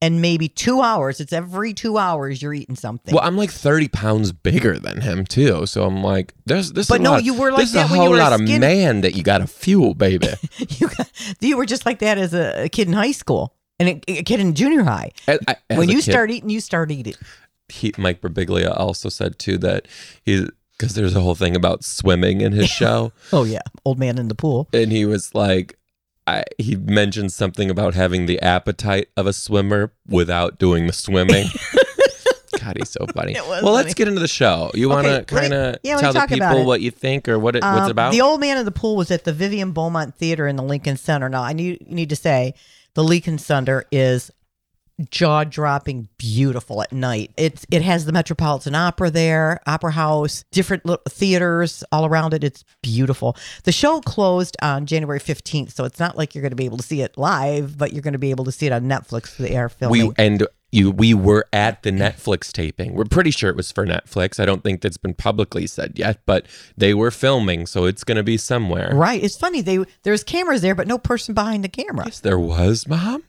and 0.00 0.22
maybe 0.22 0.48
two 0.48 0.80
hours. 0.80 1.18
It's 1.20 1.32
every 1.32 1.74
two 1.74 1.98
hours 1.98 2.40
you're 2.40 2.54
eating 2.54 2.76
something. 2.76 3.12
Well, 3.12 3.24
I'm 3.24 3.36
like 3.36 3.50
30 3.50 3.88
pounds 3.88 4.30
bigger 4.30 4.78
than 4.78 5.00
him 5.00 5.24
too, 5.24 5.66
so 5.66 5.84
I'm 5.84 6.02
like, 6.04 6.34
there's 6.46 6.72
this. 6.72 6.86
But 6.88 6.96
is 6.96 7.00
a 7.00 7.02
no, 7.02 7.10
lot- 7.12 7.24
you 7.24 7.34
were 7.34 7.50
like 7.50 7.60
this 7.60 7.70
is 7.70 7.74
that 7.74 7.86
a 7.86 7.92
when 7.92 7.96
you 7.96 8.00
whole 8.02 8.10
were 8.10 8.16
a 8.16 8.20
lot 8.20 8.32
of 8.32 8.40
skinny- 8.40 8.58
man 8.60 9.00
that 9.00 9.16
you 9.16 9.22
got 9.24 9.38
to 9.38 9.46
fuel, 9.48 9.94
baby. 9.94 10.28
you 10.58 10.88
got, 10.88 11.10
you 11.40 11.56
were 11.56 11.66
just 11.66 11.84
like 11.84 11.98
that 11.98 12.18
as 12.18 12.32
a, 12.34 12.64
a 12.64 12.68
kid 12.68 12.86
in 12.86 12.94
high 12.94 13.10
school 13.12 13.54
and 13.80 13.88
a, 13.88 14.00
a 14.20 14.22
kid 14.22 14.38
in 14.38 14.54
junior 14.54 14.84
high. 14.84 15.10
I- 15.26 15.38
I- 15.48 15.56
as 15.70 15.78
when 15.78 15.88
you 15.88 15.96
kid, 15.96 16.12
start 16.12 16.30
eating, 16.30 16.50
you 16.50 16.60
start 16.60 16.92
eating. 16.92 17.14
he, 17.68 17.92
Mike 17.98 18.20
Birbiglia 18.20 18.78
also 18.78 19.08
said 19.08 19.38
too 19.40 19.58
that 19.58 19.88
he 20.22 20.46
because 20.78 20.94
there's 20.94 21.16
a 21.16 21.20
whole 21.20 21.34
thing 21.34 21.56
about 21.56 21.82
swimming 21.84 22.40
in 22.40 22.52
his 22.52 22.68
show, 22.80 23.12
Oh 23.32 23.44
yeah, 23.44 23.60
old 23.84 23.98
man 23.98 24.16
in 24.18 24.28
the 24.28 24.34
pool. 24.34 24.68
and 24.72 24.92
he 24.92 25.04
was 25.04 25.34
like. 25.34 25.74
I, 26.26 26.44
he 26.58 26.76
mentioned 26.76 27.32
something 27.32 27.70
about 27.70 27.94
having 27.94 28.26
the 28.26 28.38
appetite 28.42 29.08
of 29.16 29.26
a 29.26 29.32
swimmer 29.32 29.94
without 30.06 30.58
doing 30.58 30.86
the 30.86 30.92
swimming. 30.92 31.46
God, 32.60 32.76
he's 32.78 32.90
so 32.90 33.06
funny. 33.14 33.32
Well, 33.32 33.72
let's 33.72 33.94
get 33.94 34.08
into 34.08 34.20
the 34.20 34.28
show. 34.28 34.70
You 34.74 34.90
want 34.90 35.06
to 35.06 35.24
kind 35.24 35.54
of 35.54 35.76
yeah, 35.82 35.96
let 35.96 36.04
me 36.04 36.12
tell 36.12 36.26
the 36.26 36.34
people 36.34 36.66
what 36.66 36.82
you 36.82 36.90
think 36.90 37.30
or 37.30 37.38
what 37.38 37.56
it, 37.56 37.62
what's 37.62 37.78
Um, 37.80 37.84
it 37.86 37.90
about? 37.92 38.12
The 38.12 38.20
old 38.20 38.40
man 38.40 38.58
in 38.58 38.66
the 38.66 38.70
pool 38.70 38.94
was 38.94 39.10
at 39.10 39.24
the 39.24 39.32
Vivian 39.32 39.72
Beaumont 39.72 40.16
Theater 40.16 40.46
in 40.46 40.56
the 40.56 40.62
Lincoln 40.62 40.98
Center. 40.98 41.30
Now 41.30 41.42
I 41.42 41.54
need 41.54 41.90
need 41.90 42.10
to 42.10 42.16
say 42.16 42.52
the 42.92 43.02
Lincoln 43.02 43.38
Center 43.38 43.86
is 43.90 44.30
jaw 45.10 45.44
dropping 45.44 46.08
beautiful 46.18 46.82
at 46.82 46.92
night. 46.92 47.32
It's 47.36 47.64
it 47.70 47.82
has 47.82 48.04
the 48.04 48.12
Metropolitan 48.12 48.74
Opera 48.74 49.10
there, 49.10 49.60
Opera 49.66 49.92
House, 49.92 50.44
different 50.50 50.84
little 50.84 51.02
theaters 51.08 51.84
all 51.92 52.04
around 52.04 52.34
it. 52.34 52.44
It's 52.44 52.64
beautiful. 52.82 53.36
The 53.64 53.72
show 53.72 54.00
closed 54.00 54.56
on 54.62 54.86
January 54.86 55.20
15th, 55.20 55.72
so 55.72 55.84
it's 55.84 56.00
not 56.00 56.16
like 56.16 56.34
you're 56.34 56.42
going 56.42 56.50
to 56.50 56.56
be 56.56 56.64
able 56.64 56.78
to 56.78 56.82
see 56.82 57.02
it 57.02 57.16
live, 57.16 57.78
but 57.78 57.92
you're 57.92 58.02
going 58.02 58.12
to 58.12 58.18
be 58.18 58.30
able 58.30 58.44
to 58.44 58.52
see 58.52 58.66
it 58.66 58.72
on 58.72 58.82
Netflix. 58.84 59.28
for 59.28 59.42
the 59.42 59.50
air 59.50 59.68
filming. 59.68 60.08
we 60.08 60.12
and 60.18 60.46
you 60.70 60.90
we 60.90 61.14
were 61.14 61.46
at 61.52 61.82
the 61.82 61.90
Netflix 61.90 62.52
taping. 62.52 62.94
We're 62.94 63.04
pretty 63.04 63.30
sure 63.30 63.48
it 63.50 63.56
was 63.56 63.72
for 63.72 63.86
Netflix. 63.86 64.40
I 64.40 64.44
don't 64.44 64.62
think 64.62 64.80
that's 64.82 64.98
been 64.98 65.14
publicly 65.14 65.66
said 65.66 65.98
yet, 65.98 66.20
but 66.26 66.46
they 66.76 66.92
were 66.92 67.10
filming, 67.10 67.66
so 67.66 67.84
it's 67.84 68.04
going 68.04 68.16
to 68.16 68.22
be 68.22 68.36
somewhere. 68.36 68.90
right. 68.94 69.22
It's 69.22 69.36
funny. 69.36 69.60
They 69.60 69.84
there's 70.02 70.24
cameras 70.24 70.60
there, 70.62 70.74
but 70.74 70.86
no 70.86 70.98
person 70.98 71.34
behind 71.34 71.64
the 71.64 71.68
camera. 71.68 72.04
Yes, 72.06 72.20
there 72.20 72.38
was, 72.38 72.86
Mom. 72.86 73.22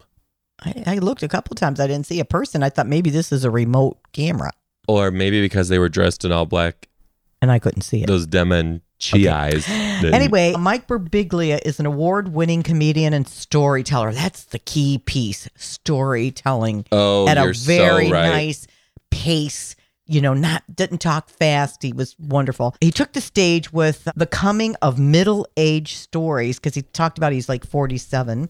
I, 0.66 0.84
I 0.86 0.96
looked 1.00 1.24
a 1.24 1.28
couple 1.28 1.56
times. 1.56 1.80
I 1.80 1.88
didn't 1.88 2.06
see 2.06 2.20
a 2.20 2.26
person. 2.26 2.64
I 2.64 2.70
thought 2.70 2.88
maybe 2.88 3.10
this 3.10 3.32
is 3.32 3.44
a 3.44 3.52
remote 3.52 3.98
camera, 4.12 4.52
Or 4.88 5.12
maybe 5.12 5.42
because 5.42 5.70
they 5.70 5.80
were 5.80 5.90
dressed 5.90 6.26
in 6.26 6.32
all 6.32 6.46
black, 6.46 6.88
and 7.42 7.52
I 7.52 7.60
couldn't 7.60 7.82
see 7.84 8.04
it. 8.04 8.08
those 8.08 8.28
Demen 8.28 8.82
chi 9.02 9.32
eyes. 9.32 9.66
didn't- 10.02 10.14
Anyway, 10.14 10.54
Mike 10.60 10.88
Birbiglia 10.88 11.60
is 11.66 11.80
an 11.80 11.86
award-winning 11.86 12.64
comedian 12.64 13.14
and 13.14 13.28
storyteller. 13.28 14.12
That's 14.12 14.44
the 14.46 14.60
key 14.60 15.02
piece: 15.06 15.48
storytelling 15.56 16.86
oh, 16.92 17.28
at 17.28 17.38
you're 17.38 17.52
a 17.52 17.54
very 17.54 18.08
so 18.08 18.14
right. 18.14 18.30
nice 18.30 18.68
pace. 19.12 19.76
You 20.12 20.22
know, 20.22 20.34
not 20.34 20.64
didn't 20.76 20.98
talk 21.00 21.30
fast. 21.30 21.84
He 21.84 21.94
was 21.94 22.16
wonderful. 22.18 22.76
He 22.82 22.90
took 22.90 23.14
the 23.14 23.22
stage 23.22 23.72
with 23.72 24.08
the 24.16 24.26
coming 24.26 24.76
of 24.82 24.98
middle-age 24.98 25.94
stories 25.96 26.58
because 26.58 26.74
he 26.74 26.82
talked 26.82 27.20
about 27.20 27.32
he's 27.32 27.48
like 27.48 27.64
forty-seven, 27.64 28.50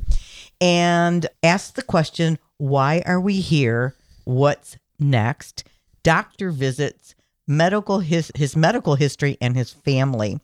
and 0.61 1.27
asked 1.43 1.75
the 1.75 1.81
question, 1.83 2.39
"Why 2.57 3.01
are 3.05 3.19
we 3.19 3.39
here? 3.39 3.95
What's 4.25 4.77
next?" 4.99 5.63
Doctor 6.03 6.51
visits, 6.51 7.15
medical 7.47 7.99
his 7.99 8.31
his 8.35 8.55
medical 8.55 8.95
history, 8.95 9.37
and 9.41 9.55
his 9.55 9.71
family. 9.71 10.39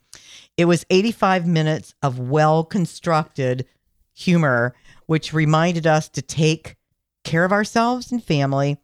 It 0.58 0.66
was 0.66 0.86
85 0.90 1.46
minutes 1.46 1.94
of 2.02 2.20
well 2.20 2.64
constructed 2.64 3.66
humor, 4.14 4.74
which 5.06 5.34
reminded 5.34 5.86
us 5.86 6.08
to 6.10 6.22
take 6.22 6.78
care 7.24 7.44
of 7.44 7.52
ourselves 7.52 8.12
and 8.12 8.24
family 8.24 8.78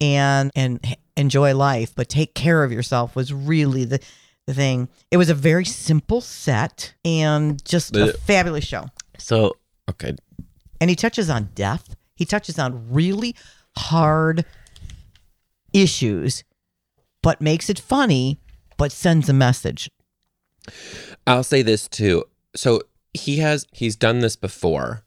and 0.00 0.50
and 0.54 0.96
enjoy 1.16 1.54
life, 1.54 1.94
but 1.94 2.08
take 2.08 2.34
care 2.34 2.64
of 2.64 2.72
yourself 2.72 3.14
was 3.14 3.32
really 3.32 3.84
the 3.84 4.00
the 4.46 4.54
thing. 4.54 4.88
It 5.10 5.16
was 5.18 5.30
a 5.30 5.34
very 5.34 5.64
simple 5.64 6.20
set 6.20 6.94
and 7.04 7.64
just 7.64 7.94
a 7.96 8.12
fabulous 8.12 8.64
show. 8.64 8.86
So, 9.18 9.56
okay. 9.88 10.16
And 10.82 10.90
he 10.90 10.96
touches 10.96 11.30
on 11.30 11.50
death. 11.54 11.94
He 12.16 12.24
touches 12.24 12.58
on 12.58 12.90
really 12.92 13.36
hard 13.76 14.44
issues, 15.72 16.42
but 17.22 17.40
makes 17.40 17.70
it 17.70 17.78
funny, 17.78 18.40
but 18.76 18.90
sends 18.90 19.28
a 19.28 19.32
message. 19.32 19.88
I'll 21.24 21.44
say 21.44 21.62
this 21.62 21.86
too. 21.86 22.24
So 22.56 22.82
he 23.14 23.36
has 23.38 23.64
he's 23.72 23.94
done 23.94 24.18
this 24.18 24.34
before. 24.34 25.04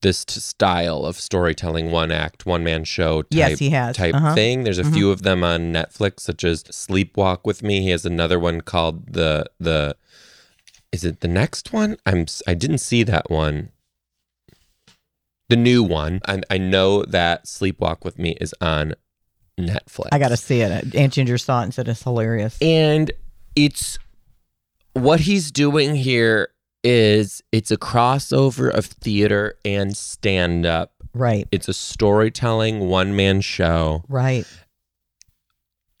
This 0.00 0.24
t- 0.24 0.38
style 0.38 1.04
of 1.04 1.16
storytelling, 1.16 1.90
one 1.90 2.12
act, 2.12 2.46
one 2.46 2.62
man 2.62 2.84
show 2.84 3.22
type, 3.22 3.28
Yes, 3.32 3.58
he 3.58 3.70
has. 3.70 3.96
type 3.96 4.14
Uh-huh. 4.14 4.36
thing. 4.36 4.62
There's 4.62 4.78
a 4.78 4.84
Mhm. 4.84 4.94
few 4.94 5.10
of 5.10 5.22
them 5.22 5.42
on 5.42 5.72
Netflix, 5.72 6.20
such 6.20 6.44
as 6.44 6.62
Sleepwalk 6.62 7.40
with 7.44 7.64
Me. 7.64 7.82
He 7.82 7.90
has 7.90 8.06
another 8.06 8.38
one 8.38 8.60
called 8.60 9.12
the 9.12 9.46
the. 9.58 9.96
Is 10.92 11.02
it 11.02 11.18
the 11.18 11.26
next 11.28 11.72
one? 11.72 11.96
I'm 12.06 12.26
I 12.46 12.54
didn't 12.54 12.78
see 12.78 13.02
that 13.02 13.28
one. 13.28 13.70
The 15.50 15.56
new 15.56 15.82
one. 15.82 16.20
I, 16.26 16.40
I 16.48 16.58
know 16.58 17.02
that 17.02 17.44
Sleepwalk 17.44 18.04
with 18.04 18.18
Me 18.18 18.36
is 18.40 18.54
on 18.60 18.94
Netflix. 19.58 20.08
I 20.12 20.18
got 20.18 20.28
to 20.28 20.36
see 20.36 20.60
it. 20.60 20.94
Aunt 20.94 21.12
Ginger 21.12 21.36
saw 21.38 21.60
it 21.60 21.64
and 21.64 21.74
said 21.74 21.88
it's 21.88 22.02
hilarious. 22.02 22.56
And 22.62 23.10
it's 23.56 23.98
what 24.94 25.20
he's 25.20 25.50
doing 25.50 25.96
here 25.96 26.48
is 26.82 27.42
it's 27.52 27.70
a 27.70 27.76
crossover 27.76 28.70
of 28.70 28.86
theater 28.86 29.54
and 29.64 29.96
stand 29.96 30.64
up. 30.64 30.92
Right, 31.12 31.48
It's 31.50 31.68
a 31.68 31.74
storytelling 31.74 32.80
one 32.88 33.16
man 33.16 33.40
show. 33.40 34.04
right. 34.08 34.46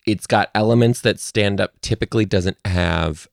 It's 0.06 0.26
got 0.28 0.48
elements 0.54 1.00
that 1.02 1.18
stand 1.20 1.60
up 1.60 1.80
typically 1.82 2.24
doesn't 2.24 2.56
have 2.64 3.28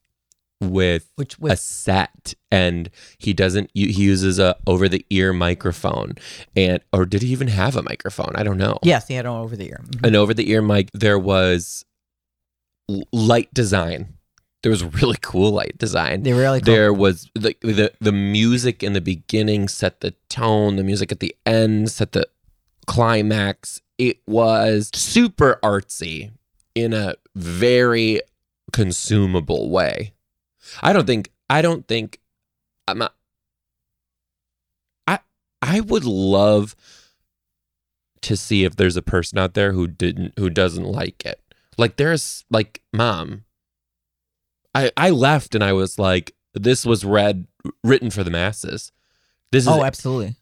with 0.60 1.12
Which 1.16 1.38
a 1.42 1.56
set 1.56 2.34
and 2.52 2.90
he 3.18 3.34
doesn't 3.34 3.70
he 3.74 3.92
uses 3.92 4.40
a 4.40 4.56
over 4.66 4.90
the 4.90 5.06
ear 5.12 5.32
microphone 5.32 6.14
and 6.56 6.80
or 6.92 7.06
did 7.06 7.22
he 7.22 7.30
even 7.30 7.48
have 7.50 7.76
a 7.76 7.84
microphone 7.84 8.32
i 8.36 8.42
don't 8.44 8.58
know 8.58 8.80
yes, 8.82 9.08
he 9.08 9.14
had 9.14 9.26
an 9.26 9.32
over 9.32 9.56
the 9.56 9.68
ear. 9.68 9.82
Mhm. 9.86 10.08
an 10.08 10.16
over 10.16 10.34
the 10.34 10.50
ear 10.50 10.62
mic 10.62 10.90
there 10.94 11.20
was 11.20 11.86
light 13.12 13.54
design 13.54 14.18
there 14.64 14.72
was 14.72 14.84
really 14.84 15.18
cool 15.22 15.52
light 15.52 15.78
design. 15.78 16.24
They 16.24 16.34
really 16.34 16.60
cool. 16.62 16.74
There 16.74 16.92
was 16.92 17.30
the, 17.36 17.56
the 17.62 17.94
the 18.02 18.12
music 18.12 18.82
in 18.84 18.94
the 18.94 19.02
beginning 19.02 19.68
set 19.68 20.02
the 20.02 20.12
tone. 20.30 20.78
The 20.78 20.84
music 20.84 21.12
at 21.12 21.20
the 21.20 21.34
end 21.46 21.92
set 21.92 22.14
the 22.14 22.28
climax. 22.88 23.82
It 23.98 24.18
was 24.26 24.90
super 24.94 25.60
artsy 25.64 26.32
in 26.76 26.92
a 26.94 27.16
very 27.36 28.20
consumable 28.74 29.70
way. 29.70 30.14
I 30.82 30.94
don't 30.94 31.08
think. 31.08 31.32
I 31.50 31.62
don't 31.62 31.88
think. 31.88 32.20
I'm 32.88 32.98
not. 32.98 33.14
I 35.08 35.20
I 35.62 35.82
would 35.82 36.06
love 36.06 36.76
to 38.22 38.36
see 38.36 38.64
if 38.64 38.76
there's 38.76 38.98
a 38.98 39.02
person 39.02 39.38
out 39.38 39.54
there 39.54 39.74
who 39.74 39.88
didn't 39.88 40.34
who 40.38 40.50
doesn't 40.50 40.84
like 40.84 41.26
it. 41.26 41.42
Like 41.78 41.98
there's 41.98 42.46
like 42.50 42.82
mom. 42.94 43.44
I 44.74 44.92
I 44.98 45.10
left 45.12 45.56
and 45.56 45.64
I 45.64 45.74
was 45.74 46.00
like 46.00 46.36
this 46.54 46.86
was 46.86 47.06
read 47.06 47.48
written 47.84 48.10
for 48.10 48.24
the 48.24 48.32
masses. 48.32 48.92
This 49.52 49.64
is 49.64 49.70
oh, 49.70 49.84
absolutely. 49.84 50.36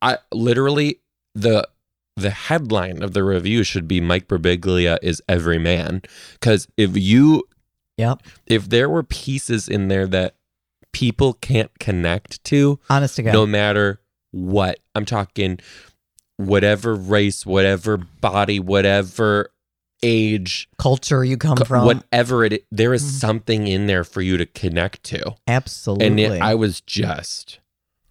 I 0.00 0.18
literally 0.32 1.00
the 1.34 1.68
the 2.16 2.30
headline 2.30 3.02
of 3.02 3.14
the 3.14 3.24
review 3.24 3.64
should 3.64 3.88
be 3.88 4.00
Mike 4.00 4.28
Birbiglia 4.28 4.98
is 5.02 5.22
every 5.28 5.58
man 5.58 6.02
cuz 6.40 6.68
if 6.76 6.96
you 6.96 7.44
Yep. 7.98 8.22
if 8.46 8.68
there 8.68 8.88
were 8.88 9.02
pieces 9.02 9.68
in 9.68 9.88
there 9.88 10.06
that 10.06 10.34
people 10.92 11.34
can't 11.34 11.70
connect 11.78 12.42
to 12.44 12.78
Honest 12.90 13.16
to 13.16 13.22
God. 13.22 13.32
no 13.32 13.46
matter 13.46 14.00
what. 14.30 14.78
I'm 14.94 15.04
talking 15.04 15.58
whatever 16.36 16.94
race, 16.94 17.44
whatever 17.46 17.96
body, 17.98 18.58
whatever 18.58 19.50
age, 20.02 20.68
Culture 20.78 21.22
you 21.24 21.36
come 21.36 21.56
co- 21.56 21.64
from. 21.64 21.84
whatever 21.84 22.44
it. 22.44 22.64
There 22.72 22.92
is 22.94 23.04
Mhm. 23.04 23.20
something 23.20 23.66
in 23.68 23.86
there 23.86 24.04
for 24.04 24.20
you 24.20 24.36
to 24.36 24.46
connect 24.46 25.04
to, 25.04 25.34
absolutely. 25.46 26.06
and 26.06 26.18
it, 26.20 26.42
I 26.42 26.54
was 26.56 26.80
just 26.80 27.60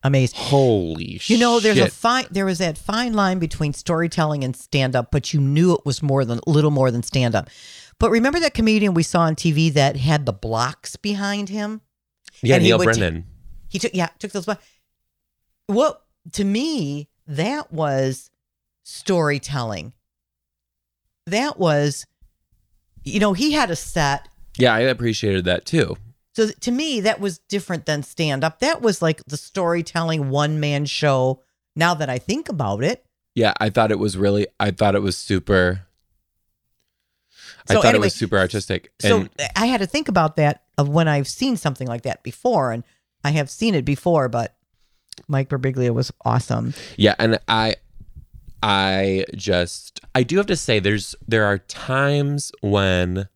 Amazing. 0.03 0.39
holy. 0.39 1.17
Shit. 1.17 1.31
You 1.31 1.37
know, 1.39 1.59
there's 1.59 1.77
a 1.79 1.89
fine. 1.89 2.25
There 2.31 2.45
was 2.45 2.59
that 2.59 2.77
fine 2.77 3.13
line 3.13 3.39
between 3.39 3.73
storytelling 3.73 4.43
and 4.43 4.55
stand 4.55 4.95
up, 4.95 5.11
but 5.11 5.33
you 5.33 5.41
knew 5.41 5.73
it 5.73 5.85
was 5.85 6.01
more 6.01 6.23
than 6.23 6.39
a 6.47 6.49
little 6.49 6.71
more 6.71 6.91
than 6.91 7.03
stand 7.03 7.35
up. 7.35 7.49
But 8.01 8.09
remember 8.09 8.39
that 8.39 8.55
comedian 8.55 8.95
we 8.95 9.03
saw 9.03 9.21
on 9.21 9.35
TV 9.35 9.71
that 9.73 9.95
had 9.95 10.25
the 10.25 10.33
blocks 10.33 10.95
behind 10.95 11.49
him? 11.49 11.81
yeah, 12.41 12.55
and 12.55 12.63
Neal 12.63 12.79
would 12.79 12.85
Brennan. 12.85 13.25
He 13.69 13.77
took 13.77 13.93
yeah 13.93 14.07
took 14.17 14.31
those. 14.31 14.45
blocks. 14.45 14.65
Well, 15.69 16.01
to 16.33 16.43
me, 16.43 17.09
that 17.27 17.71
was 17.71 18.31
storytelling. 18.83 19.93
That 21.27 21.59
was, 21.59 22.07
you 23.03 23.19
know, 23.19 23.33
he 23.33 23.51
had 23.51 23.69
a 23.69 23.75
set. 23.75 24.27
yeah, 24.57 24.73
I 24.73 24.79
appreciated 24.79 25.45
that 25.45 25.67
too. 25.67 25.95
So 26.33 26.47
to 26.47 26.71
me, 26.71 27.01
that 27.01 27.19
was 27.19 27.37
different 27.37 27.85
than 27.85 28.01
stand 28.01 28.43
up. 28.43 28.61
That 28.61 28.81
was 28.81 29.03
like 29.03 29.23
the 29.25 29.37
storytelling 29.37 30.31
one 30.31 30.59
man 30.59 30.85
show. 30.85 31.43
Now 31.75 31.93
that 31.93 32.09
I 32.09 32.17
think 32.17 32.49
about 32.49 32.83
it, 32.83 33.05
Yeah, 33.35 33.53
I 33.59 33.69
thought 33.69 33.91
it 33.91 33.99
was 33.99 34.17
really. 34.17 34.47
I 34.59 34.71
thought 34.71 34.95
it 34.95 35.03
was 35.03 35.15
super. 35.15 35.85
I 37.69 37.73
So 37.73 37.81
thought 37.81 37.95
it 37.95 38.01
was 38.01 38.15
super 38.15 38.37
artistic. 38.37 38.91
So 38.99 39.21
and 39.21 39.29
I 39.55 39.65
had 39.67 39.79
to 39.81 39.87
think 39.87 40.07
about 40.07 40.35
that 40.37 40.63
of 40.77 40.89
when 40.89 41.07
I've 41.07 41.27
seen 41.27 41.57
something 41.57 41.87
like 41.87 42.03
that 42.03 42.23
before, 42.23 42.71
and 42.71 42.83
I 43.23 43.31
have 43.31 43.49
seen 43.49 43.75
it 43.75 43.85
before, 43.85 44.29
but 44.29 44.55
Mike 45.27 45.49
Birbiglia 45.49 45.93
was 45.93 46.11
awesome. 46.25 46.73
Yeah, 46.97 47.15
and 47.19 47.39
I 47.47 47.75
I 48.63 49.25
just 49.35 50.01
I 50.13 50.23
do 50.23 50.37
have 50.37 50.47
to 50.47 50.55
say 50.55 50.79
there's 50.79 51.15
there 51.27 51.45
are 51.45 51.57
times 51.57 52.51
when 52.61 53.27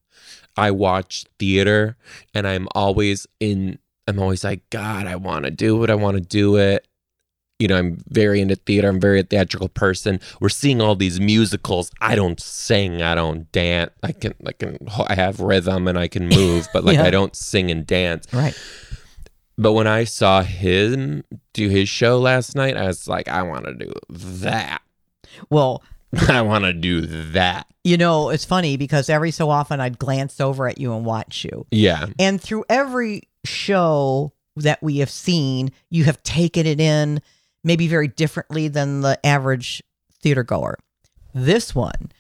I 0.58 0.72
watch 0.72 1.26
theater 1.40 1.98
and 2.34 2.48
I'm 2.48 2.68
always 2.76 3.28
in 3.40 3.80
I'm 4.08 4.20
always 4.20 4.44
like 4.44 4.70
god 4.70 5.08
I 5.08 5.16
want 5.16 5.46
to 5.46 5.52
do 5.52 5.84
it 5.84 5.90
I 5.90 5.96
want 5.96 6.16
to 6.16 6.22
do 6.22 6.58
it. 6.58 6.88
You 7.60 7.70
know, 7.70 7.78
I'm 7.78 8.04
very 8.10 8.42
into 8.42 8.56
theater. 8.56 8.90
I'm 8.90 9.00
very 9.00 9.22
a 9.22 9.24
theatrical 9.24 9.70
person. 9.70 10.20
We're 10.42 10.50
seeing 10.50 10.82
all 10.82 10.96
these 10.96 11.22
musicals. 11.22 11.90
I 12.02 12.16
don't 12.16 12.38
sing. 12.40 13.02
I 13.02 13.16
don't 13.16 13.50
dance. 13.54 13.92
I 14.04 14.12
can, 14.12 14.34
I 14.46 14.52
can, 14.52 14.78
I 15.08 15.16
have 15.16 15.40
rhythm 15.40 15.88
and 15.88 15.98
I 15.98 16.10
can 16.10 16.28
move, 16.30 16.68
but 16.74 16.84
like 16.84 16.96
Yeah. 16.96 17.06
I 17.06 17.12
don't 17.12 17.34
sing 17.36 17.72
and 17.72 17.88
dance. 17.88 18.28
Right. 18.34 18.54
But 19.58 19.72
when 19.72 19.88
I 19.88 20.04
saw 20.04 20.42
him 20.42 21.24
do 21.54 21.70
his 21.70 21.88
show 21.88 22.20
last 22.20 22.56
night, 22.56 22.76
I 22.76 22.88
was 22.88 23.08
like, 23.08 23.30
I 23.30 23.42
want 23.44 23.64
to 23.66 23.74
do 23.74 23.94
that. 24.10 24.82
Well, 25.50 25.82
I 26.28 26.42
want 26.42 26.66
to 26.66 26.74
do 26.74 27.02
that. 27.32 27.68
you 27.86 27.96
know, 27.96 28.32
it's 28.32 28.44
funny 28.44 28.76
because 28.76 29.10
every 29.10 29.32
so 29.32 29.50
often 29.50 29.80
I'd 29.80 29.98
glance 29.98 30.42
over 30.42 30.68
at 30.68 30.78
you 30.78 30.94
and 30.94 31.06
watch 31.06 31.46
you. 31.46 31.66
Yeah. 31.72 32.08
And 32.20 32.42
through 32.42 32.66
every 32.68 33.30
show 33.46 34.34
that 34.58 34.84
we 34.84 34.98
have 34.98 35.10
seen, 35.10 35.72
you 35.90 36.04
have 36.04 36.22
taken 36.24 36.66
it 36.66 36.82
in 36.82 37.22
maybe 37.66 37.88
very 37.88 38.08
differently 38.08 38.70
than 38.70 39.02
the 39.02 39.20
average 39.26 39.84
theater 40.22 40.44
goer. 40.44 40.78
This 41.34 41.76
one, 41.76 42.12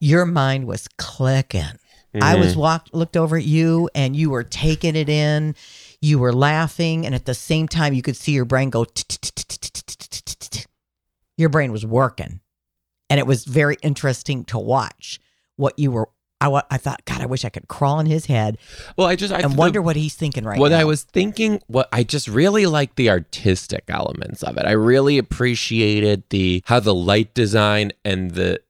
your 0.00 0.24
mind 0.24 0.66
was 0.66 0.88
clicking. 0.96 1.60
Mm-hmm. 1.60 2.22
I 2.22 2.36
was 2.36 2.52
mm-hmm. 2.52 2.60
walked 2.60 2.94
looked 2.94 3.16
over 3.16 3.36
at 3.36 3.44
you 3.44 3.90
and 3.94 4.16
you 4.16 4.30
were 4.30 4.44
taking 4.44 4.96
it 4.96 5.10
in. 5.10 5.54
You 6.00 6.18
were 6.18 6.32
laughing 6.32 7.04
and 7.04 7.14
at 7.14 7.26
the 7.26 7.34
same 7.34 7.68
time 7.68 7.92
you 7.92 8.00
could 8.00 8.16
see 8.16 8.32
your 8.32 8.46
brain 8.46 8.70
go 8.70 8.86
your 11.36 11.48
brain 11.50 11.72
was 11.72 11.84
working. 11.84 12.40
And 13.10 13.18
it 13.18 13.26
was 13.26 13.44
very 13.44 13.76
interesting 13.82 14.44
to 14.46 14.58
watch 14.58 15.20
what 15.56 15.78
you 15.78 15.90
were 15.90 16.08
I, 16.40 16.62
I 16.70 16.76
thought 16.78 17.04
god 17.04 17.20
I 17.20 17.26
wish 17.26 17.44
I 17.44 17.48
could 17.48 17.66
crawl 17.68 17.98
in 18.00 18.06
his 18.06 18.26
head 18.26 18.58
Well, 18.96 19.06
I 19.08 19.16
just 19.16 19.32
I 19.32 19.40
and 19.40 19.52
the- 19.54 19.56
wonder 19.56 19.82
what 19.82 19.96
he's 19.96 20.14
thinking 20.14 20.44
right 20.44 20.58
what 20.58 20.68
now. 20.70 20.76
What 20.76 20.80
I 20.82 20.84
was 20.84 21.02
thinking. 21.02 21.60
What 21.66 21.88
I 21.92 22.04
just 22.04 22.28
really 22.28 22.66
like 22.66 22.94
the 22.94 23.10
artistic 23.10 23.84
elements 23.88 24.42
of 24.44 24.56
it. 24.56 24.64
I 24.64 24.72
really 24.72 25.18
appreciated 25.18 26.22
the 26.30 26.62
how 26.66 26.80
the 26.80 26.94
light 26.94 27.34
design 27.34 27.92
and 28.04 28.32
the 28.32 28.60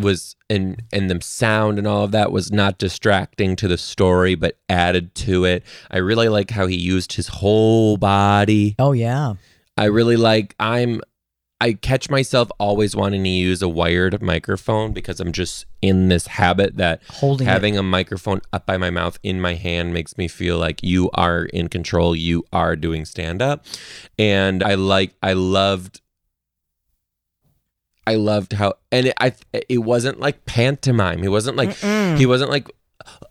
was 0.00 0.34
and 0.50 0.82
and 0.92 1.08
the 1.08 1.20
sound 1.22 1.78
and 1.78 1.86
all 1.86 2.04
of 2.04 2.10
that 2.10 2.32
was 2.32 2.50
not 2.52 2.78
distracting 2.78 3.54
to 3.56 3.68
the 3.68 3.78
story, 3.78 4.34
but 4.34 4.56
added 4.68 5.14
to 5.14 5.44
it. 5.44 5.62
I 5.90 5.98
really 5.98 6.28
like 6.28 6.50
how 6.50 6.66
he 6.66 6.76
used 6.76 7.12
his 7.14 7.28
whole 7.28 7.96
body. 7.96 8.74
Oh 8.78 8.92
yeah. 8.92 9.34
I 9.76 9.84
really 9.86 10.16
like 10.16 10.54
I'm 10.58 11.00
I 11.60 11.74
catch 11.74 12.10
myself 12.10 12.50
always 12.58 12.94
wanting 12.96 13.22
to 13.24 13.30
use 13.30 13.62
a 13.62 13.68
wired 13.68 14.20
microphone 14.20 14.92
because 14.92 15.20
I'm 15.20 15.32
just 15.32 15.64
in 15.80 16.08
this 16.08 16.26
habit 16.26 16.76
that 16.76 17.00
Holding 17.08 17.46
it. 17.46 17.50
having 17.50 17.78
a 17.78 17.82
microphone 17.82 18.42
up 18.52 18.66
by 18.66 18.76
my 18.76 18.90
mouth 18.90 19.18
in 19.22 19.40
my 19.40 19.54
hand 19.54 19.94
makes 19.94 20.18
me 20.18 20.28
feel 20.28 20.58
like 20.58 20.82
you 20.82 21.10
are 21.14 21.44
in 21.44 21.68
control, 21.68 22.14
you 22.14 22.44
are 22.52 22.76
doing 22.76 23.04
stand 23.04 23.40
up. 23.40 23.64
And 24.18 24.62
I 24.62 24.74
like 24.74 25.14
I 25.22 25.32
loved 25.34 26.00
I 28.06 28.16
loved 28.16 28.52
how 28.54 28.74
and 28.92 29.06
it, 29.06 29.14
I 29.18 29.32
it 29.68 29.78
wasn't 29.78 30.20
like 30.20 30.44
pantomime. 30.44 31.22
He 31.22 31.28
wasn't 31.28 31.56
like 31.56 31.70
Mm-mm. 31.70 32.18
he 32.18 32.26
wasn't 32.26 32.50
like 32.50 32.70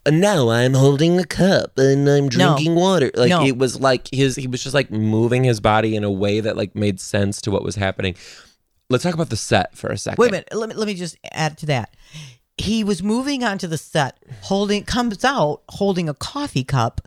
now 0.10 0.50
I'm 0.50 0.74
holding 0.74 1.20
a 1.20 1.24
cup 1.26 1.78
and 1.78 2.08
I'm 2.10 2.26
No. 2.26 2.30
drinking 2.30 2.76
water. 2.76 3.12
Like 3.16 3.30
No. 3.30 3.46
it 3.46 3.58
was 3.58 3.80
like 3.80 4.08
his 4.14 4.36
he 4.36 4.48
was 4.48 4.62
just 4.64 4.74
like 4.74 4.92
moving 4.92 5.44
his 5.44 5.60
body 5.60 5.96
in 5.96 6.04
a 6.04 6.12
way 6.12 6.40
that 6.40 6.58
like 6.58 6.76
made 6.76 7.00
sense 7.00 7.42
to 7.42 7.52
what 7.52 7.64
was 7.64 7.76
happening. 7.76 8.16
Let's 8.90 9.04
talk 9.04 9.14
about 9.14 9.30
the 9.30 9.38
set 9.38 9.76
for 9.78 9.90
a 9.90 9.98
second. 9.98 10.20
Wait 10.22 10.30
a 10.30 10.32
minute. 10.32 10.50
Let 10.54 10.70
me 10.70 10.76
let 10.76 10.88
me 10.88 10.94
just 10.94 11.18
add 11.32 11.58
to 11.60 11.66
that. 11.68 11.96
He 12.58 12.84
was 12.84 13.02
moving 13.02 13.44
onto 13.44 13.66
the 13.68 13.78
set, 13.78 14.18
holding 14.44 14.84
comes 14.84 15.24
out 15.26 15.62
holding 15.70 16.08
a 16.08 16.14
coffee 16.14 16.64
cup, 16.64 17.02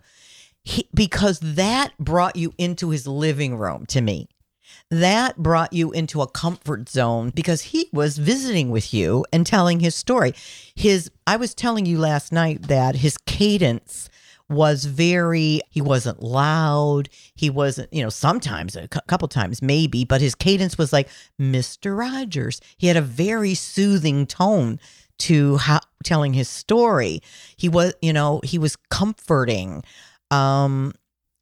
he, 0.63 0.89
because 0.93 1.39
that 1.39 1.93
brought 1.97 2.35
you 2.35 2.53
into 2.57 2.89
his 2.89 3.07
living 3.07 3.55
room. 3.57 3.85
To 3.87 4.01
me, 4.01 4.27
that 4.89 5.37
brought 5.37 5.73
you 5.73 5.91
into 5.91 6.21
a 6.21 6.27
comfort 6.27 6.89
zone 6.89 7.31
because 7.35 7.61
he 7.61 7.89
was 7.91 8.17
visiting 8.17 8.69
with 8.69 8.93
you 8.93 9.25
and 9.33 9.45
telling 9.45 9.79
his 9.79 9.95
story. 9.95 10.33
His 10.75 11.11
I 11.25 11.35
was 11.35 11.53
telling 11.53 11.85
you 11.85 11.97
last 11.99 12.31
night 12.31 12.63
that 12.63 12.95
his 12.95 13.17
cadence 13.25 14.09
was 14.49 14.85
very 14.85 15.59
he 15.69 15.81
wasn't 15.81 16.23
loud. 16.23 17.09
He 17.35 17.49
wasn't 17.49 17.91
you 17.93 18.01
know 18.01 18.09
sometimes 18.09 18.75
a 18.75 18.87
cou- 18.87 19.01
couple 19.07 19.27
times 19.27 19.61
maybe 19.61 20.05
but 20.05 20.21
his 20.21 20.35
cadence 20.35 20.77
was 20.77 20.93
like 20.93 21.09
mr 21.39 21.97
rogers. 21.97 22.61
He 22.77 22.87
had 22.87 22.97
a 22.97 23.01
very 23.01 23.55
soothing 23.55 24.25
tone 24.25 24.79
to 25.19 25.57
how 25.57 25.79
telling 26.05 26.33
his 26.33 26.47
story. 26.47 27.21
He 27.57 27.67
was 27.67 27.93
you 28.01 28.13
know 28.13 28.39
he 28.43 28.57
was 28.57 28.77
comforting. 28.89 29.83
Um 30.31 30.93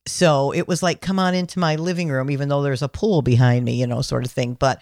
so 0.07 0.51
it 0.53 0.67
was 0.67 0.83
like 0.83 1.01
come 1.01 1.19
on 1.19 1.33
into 1.33 1.59
my 1.59 1.75
living 1.75 2.09
room 2.09 2.29
even 2.29 2.49
though 2.49 2.61
there's 2.61 2.81
a 2.81 2.89
pool 2.89 3.21
behind 3.21 3.65
me 3.65 3.75
you 3.75 3.87
know 3.87 4.01
sort 4.01 4.25
of 4.25 4.31
thing 4.31 4.53
but 4.53 4.81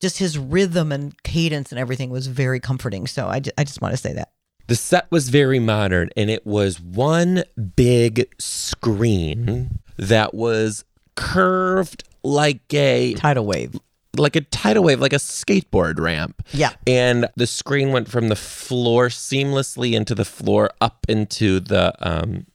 just 0.00 0.18
his 0.18 0.38
rhythm 0.38 0.92
and 0.92 1.20
cadence 1.22 1.72
and 1.72 1.78
everything 1.78 2.10
was 2.10 2.26
very 2.26 2.60
comforting 2.60 3.06
so 3.06 3.26
i, 3.26 3.40
I 3.56 3.64
just 3.64 3.80
want 3.80 3.92
to 3.92 3.96
say 3.96 4.12
that 4.14 4.32
The 4.66 4.76
set 4.76 5.10
was 5.10 5.28
very 5.28 5.58
modern 5.58 6.10
and 6.16 6.28
it 6.30 6.46
was 6.46 6.80
one 6.80 7.44
big 7.76 8.28
screen 8.38 9.80
that 9.96 10.34
was 10.34 10.84
curved 11.16 12.04
like 12.22 12.72
a 12.74 13.14
tidal 13.14 13.46
wave 13.46 13.78
like 14.16 14.36
a 14.36 14.40
tidal 14.40 14.82
wave, 14.82 15.00
like 15.00 15.12
a 15.12 15.16
skateboard 15.16 16.00
ramp. 16.00 16.42
Yeah. 16.52 16.72
And 16.86 17.28
the 17.36 17.46
screen 17.46 17.92
went 17.92 18.08
from 18.08 18.28
the 18.28 18.36
floor 18.36 19.08
seamlessly 19.08 19.92
into 19.92 20.14
the 20.14 20.24
floor 20.24 20.70
up 20.80 21.06
into 21.08 21.60
the 21.60 21.94
um 22.00 22.46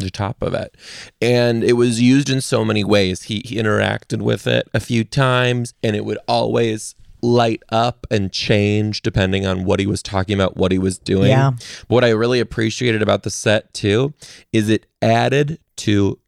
the 0.00 0.10
top 0.10 0.42
of 0.42 0.54
it. 0.54 0.76
And 1.20 1.62
it 1.62 1.74
was 1.74 2.00
used 2.00 2.28
in 2.28 2.40
so 2.40 2.64
many 2.64 2.84
ways. 2.84 3.24
He, 3.24 3.42
he 3.44 3.56
interacted 3.56 4.20
with 4.22 4.46
it 4.46 4.68
a 4.74 4.80
few 4.80 5.04
times 5.04 5.74
and 5.82 5.94
it 5.96 6.04
would 6.04 6.18
always 6.26 6.94
light 7.22 7.62
up 7.68 8.06
and 8.10 8.32
change 8.32 9.02
depending 9.02 9.46
on 9.46 9.64
what 9.64 9.78
he 9.78 9.86
was 9.86 10.02
talking 10.02 10.34
about, 10.34 10.56
what 10.56 10.72
he 10.72 10.78
was 10.78 10.98
doing. 10.98 11.28
Yeah. 11.28 11.50
But 11.50 11.88
what 11.88 12.04
I 12.04 12.10
really 12.10 12.40
appreciated 12.40 13.02
about 13.02 13.22
the 13.24 13.30
set 13.30 13.72
too 13.74 14.14
is 14.52 14.68
it 14.68 14.86
added 15.02 15.58
to 15.76 16.18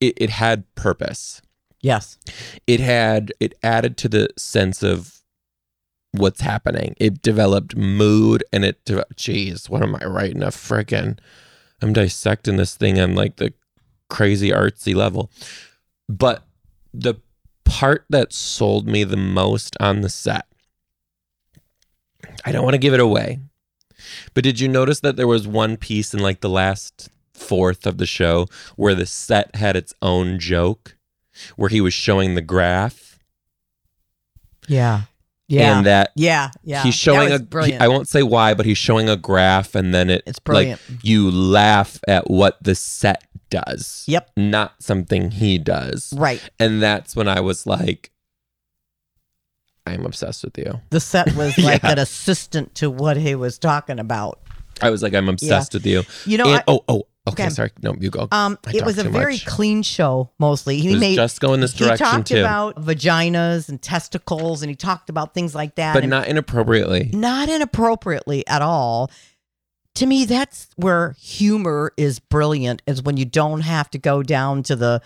it, 0.00 0.14
it 0.18 0.30
had 0.30 0.72
purpose 0.74 1.40
Yes. 1.80 2.18
it 2.66 2.80
had 2.80 3.32
it 3.40 3.54
added 3.62 3.96
to 3.98 4.08
the 4.08 4.28
sense 4.38 4.82
of 4.82 5.20
what's 6.12 6.40
happening. 6.40 6.94
It 6.98 7.20
developed 7.22 7.76
mood 7.76 8.44
and 8.52 8.64
it 8.64 8.84
de- 8.84 9.04
jeez, 9.16 9.68
what 9.68 9.82
am 9.82 9.94
I 9.96 10.04
writing 10.06 10.42
a 10.42 10.46
frickin' 10.48 11.18
I'm 11.82 11.92
dissecting 11.92 12.56
this 12.56 12.76
thing 12.76 12.98
on 13.00 13.14
like 13.14 13.36
the 13.36 13.52
crazy 14.08 14.50
artsy 14.50 14.94
level. 14.94 15.30
But 16.08 16.44
the 16.92 17.16
part 17.64 18.04
that 18.10 18.32
sold 18.32 18.86
me 18.86 19.04
the 19.04 19.16
most 19.16 19.76
on 19.80 20.00
the 20.02 20.08
set 20.08 20.46
I 22.44 22.52
don't 22.52 22.62
want 22.62 22.74
to 22.74 22.78
give 22.78 22.94
it 22.94 23.00
away. 23.00 23.40
But 24.34 24.44
did 24.44 24.60
you 24.60 24.68
notice 24.68 25.00
that 25.00 25.16
there 25.16 25.26
was 25.26 25.46
one 25.46 25.76
piece 25.76 26.12
in 26.14 26.20
like 26.20 26.40
the 26.40 26.48
last 26.48 27.08
fourth 27.32 27.86
of 27.86 27.98
the 27.98 28.06
show 28.06 28.46
where 28.76 28.94
the 28.94 29.06
set 29.06 29.56
had 29.56 29.76
its 29.76 29.94
own 30.02 30.38
joke? 30.38 30.96
where 31.56 31.68
he 31.68 31.80
was 31.80 31.92
showing 31.92 32.34
the 32.34 32.40
graph 32.40 33.18
Yeah. 34.68 35.02
Yeah. 35.54 35.76
and 35.78 35.86
that 35.86 36.12
yeah. 36.16 36.50
Yeah. 36.62 36.82
he's 36.82 36.94
showing 36.94 37.32
a 37.32 37.38
brilliant. 37.38 37.80
I 37.82 37.88
won't 37.88 38.08
say 38.08 38.22
why 38.22 38.54
but 38.54 38.66
he's 38.66 38.78
showing 38.78 39.08
a 39.08 39.16
graph 39.16 39.74
and 39.74 39.94
then 39.94 40.10
it 40.10 40.22
it's 40.26 40.38
brilliant. 40.38 40.80
like 40.90 41.04
you 41.04 41.30
laugh 41.30 41.98
at 42.08 42.30
what 42.30 42.62
the 42.62 42.74
set 42.74 43.24
does 43.50 44.04
Yep. 44.08 44.30
not 44.36 44.74
something 44.82 45.30
he 45.30 45.58
does 45.58 46.12
right. 46.16 46.40
and 46.58 46.82
that's 46.82 47.14
when 47.14 47.28
I 47.28 47.40
was 47.40 47.66
like 47.66 48.10
I'm 49.86 50.06
obsessed 50.06 50.44
with 50.44 50.56
you 50.58 50.80
The 50.90 51.00
set 51.00 51.34
was 51.34 51.56
like 51.70 51.82
Yeah. 51.82 51.92
an 51.92 51.98
assistant 51.98 52.74
to 52.76 52.90
what 52.90 53.16
he 53.16 53.34
was 53.34 53.58
talking 53.58 53.98
about. 53.98 54.40
I 54.82 54.90
was 54.90 55.02
like 55.02 55.14
I'm 55.14 55.28
obsessed 55.28 55.74
with 55.74 55.86
you 55.86 56.02
You 56.26 56.38
know, 56.38 56.46
and 56.46 56.56
I, 56.56 56.64
oh 56.66 56.84
oh 56.88 57.02
okay, 57.28 57.48
sorry 57.48 57.70
no 57.82 57.94
you 57.98 58.10
go 58.10 58.28
um, 58.32 58.58
I 58.66 58.70
it 58.70 58.78
talk 58.80 58.86
was 58.86 58.98
a 58.98 59.04
too 59.04 59.10
very 59.10 59.34
much. 59.34 59.46
clean 59.46 59.82
show. 59.82 60.30
Mostly, 60.38 60.78
he 60.80 60.88
it 60.90 60.92
was 60.92 61.00
made 61.00 61.14
just 61.16 61.40
going 61.40 61.60
this 61.60 61.72
he 61.72 61.84
direction 61.84 62.06
talked 62.06 62.28
too 62.28 62.40
about 62.40 62.76
vaginas 62.76 63.68
and 63.68 63.80
testicles, 63.80 64.62
and 64.62 64.70
he 64.70 64.76
talked 64.76 65.08
about 65.10 65.34
things 65.34 65.54
like 65.54 65.74
that, 65.76 65.94
but 65.94 66.02
and 66.02 66.10
not 66.10 66.26
inappropriately 66.28 67.10
not 67.12 67.48
inappropriately 67.48 68.46
at 68.46 68.62
all. 68.62 69.10
To 69.96 70.06
me, 70.06 70.24
that's 70.24 70.68
where 70.76 71.14
humor 71.20 71.92
is 71.96 72.18
brilliant. 72.18 72.82
Is 72.86 73.02
when 73.02 73.16
you 73.16 73.24
don't 73.24 73.60
have 73.60 73.88
to 73.90 73.98
go 73.98 74.24
down 74.24 74.64
to 74.64 74.74
the, 74.74 75.00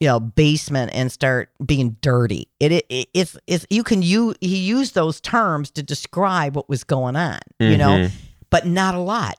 you 0.00 0.08
know, 0.08 0.18
basement 0.20 0.90
and 0.94 1.12
start 1.12 1.50
being 1.64 1.98
dirty. 2.00 2.48
It, 2.58 2.72
it, 2.72 2.86
it 2.88 3.08
it's 3.12 3.36
it's 3.46 3.66
you 3.68 3.84
can 3.84 4.00
you 4.00 4.34
he 4.40 4.56
used 4.56 4.94
those 4.94 5.20
terms 5.20 5.70
to 5.72 5.82
describe 5.82 6.56
what 6.56 6.66
was 6.68 6.82
going 6.82 7.14
on. 7.14 7.40
You 7.60 7.76
know, 7.76 7.90
Mhm. 7.90 8.10
but 8.48 8.66
not 8.66 8.94
a 8.94 9.00
lot. 9.00 9.36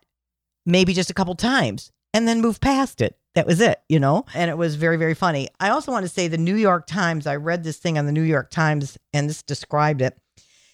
Maybe 0.68 0.94
just 0.94 1.10
a 1.10 1.14
couple 1.16 1.34
times 1.36 1.92
and 2.13 2.28
then 2.28 2.41
move 2.41 2.62
past 2.62 3.02
it. 3.02 3.17
That 3.36 3.47
was 3.47 3.60
it, 3.62 3.82
you 3.89 3.99
know? 3.99 4.26
And 4.36 4.52
it 4.52 4.58
was 4.58 4.76
very, 4.76 4.97
very 4.97 5.15
funny. 5.15 5.49
I 5.60 5.69
also 5.69 5.91
want 5.91 6.06
to 6.06 6.10
say 6.10 6.28
the 6.28 6.38
New 6.38 6.56
York 6.56 6.86
Times, 6.86 7.26
I 7.26 7.36
read 7.36 7.63
this 7.63 7.78
thing 7.78 7.97
on 7.97 8.06
the 8.06 8.12
New 8.12 8.21
York 8.21 8.52
Times 8.52 8.97
and 9.12 9.28
this 9.28 9.41
described 9.41 10.02
it. 10.02 10.15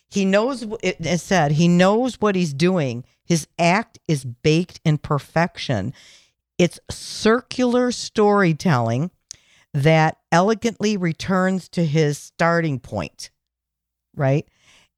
He 0.09 0.25
knows, 0.25 0.65
it, 0.83 1.19
said, 1.19 1.53
he 1.53 1.67
knows 1.67 2.15
what 2.19 2.35
he's 2.35 2.53
doing. 2.53 3.05
His 3.23 3.47
act 3.57 3.99
is 4.07 4.25
baked 4.25 4.81
in 4.83 4.97
perfection. 4.97 5.93
It's 6.57 6.79
circular 6.89 7.91
storytelling 7.91 9.11
that 9.73 10.17
elegantly 10.31 10.97
returns 10.97 11.69
to 11.69 11.85
his 11.85 12.17
starting 12.17 12.79
point, 12.79 13.29
right? 14.15 14.47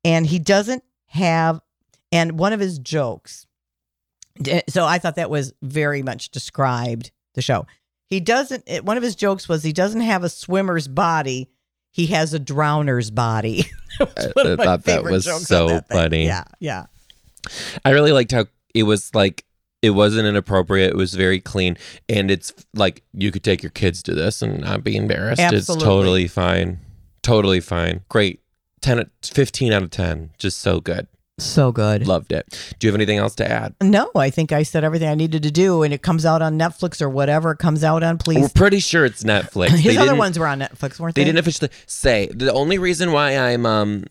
And 0.03 0.25
he 0.25 0.39
doesn't 0.39 0.83
have, 1.07 1.59
and 2.11 2.39
one 2.39 2.53
of 2.53 2.61
his 2.61 2.79
jokes, 2.79 3.45
so 4.69 4.85
I 4.85 4.97
thought 4.99 5.15
that 5.15 5.29
was 5.29 5.53
very 5.61 6.01
much 6.03 6.29
described 6.29 7.11
the 7.33 7.41
show. 7.41 7.65
He 8.05 8.19
doesn't. 8.19 8.63
It, 8.67 8.83
one 8.85 8.97
of 8.97 9.03
his 9.03 9.15
jokes 9.15 9.47
was 9.47 9.63
he 9.63 9.71
doesn't 9.73 10.01
have 10.01 10.23
a 10.23 10.29
swimmer's 10.29 10.87
body. 10.87 11.49
He 11.91 12.07
has 12.07 12.33
a 12.33 12.39
drowner's 12.39 13.11
body. 13.11 13.65
I- 13.99 14.05
thought 14.55 14.83
that 14.83 15.03
was 15.03 15.25
so 15.47 15.67
that 15.67 15.87
funny. 15.87 16.25
Yeah, 16.25 16.43
yeah, 16.59 16.85
I 17.85 17.91
really 17.91 18.11
liked 18.11 18.31
how 18.31 18.45
it 18.73 18.83
was 18.83 19.13
like 19.13 19.45
it 19.81 19.91
wasn't 19.91 20.27
inappropriate. 20.27 20.91
It 20.91 20.97
was 20.97 21.13
very 21.13 21.39
clean, 21.39 21.77
and 22.07 22.29
it's 22.31 22.53
like 22.73 23.03
you 23.13 23.31
could 23.31 23.43
take 23.43 23.63
your 23.63 23.71
kids 23.71 24.03
to 24.03 24.13
this 24.13 24.41
and 24.41 24.61
not 24.61 24.83
be 24.83 24.95
embarrassed. 24.95 25.41
It's 25.41 25.67
totally 25.67 26.27
fine, 26.27 26.79
totally 27.23 27.59
fine. 27.61 28.01
Great, 28.09 28.41
ten, 28.81 29.09
15 29.23 29.71
out 29.73 29.83
of 29.83 29.89
ten. 29.91 30.31
Just 30.37 30.59
so 30.59 30.79
good. 30.79 31.07
So 31.39 31.71
good. 31.71 32.07
Loved 32.07 32.31
it. 32.31 32.47
Do 32.79 32.87
you 32.87 32.91
have 32.91 32.95
anything 32.95 33.17
else 33.17 33.35
to 33.35 33.49
add? 33.49 33.75
No, 33.81 34.11
I 34.15 34.29
think 34.29 34.51
I 34.51 34.63
said 34.63 34.83
everything 34.83 35.09
I 35.09 35.15
needed 35.15 35.43
to 35.43 35.51
do, 35.51 35.83
and 35.83 35.93
it 35.93 36.01
comes 36.01 36.25
out 36.25 36.41
on 36.41 36.57
Netflix 36.57 37.01
or 37.01 37.09
whatever 37.09 37.51
it 37.51 37.57
comes 37.57 37.83
out 37.83 38.03
on. 38.03 38.17
Please, 38.17 38.41
we're 38.41 38.49
pretty 38.49 38.79
sure 38.79 39.05
it's 39.05 39.23
Netflix. 39.23 39.69
his 39.79 39.95
They 39.95 39.97
other 39.97 40.15
ones 40.15 40.37
were 40.37 40.47
on 40.47 40.59
Netflix, 40.59 40.99
weren't 40.99 41.15
they? 41.15 41.21
They 41.21 41.25
didn't 41.25 41.39
officially 41.39 41.71
say. 41.85 42.29
The 42.33 42.53
only 42.53 42.77
reason 42.77 43.11
why 43.11 43.37
I'm 43.37 43.65
um 43.65 44.05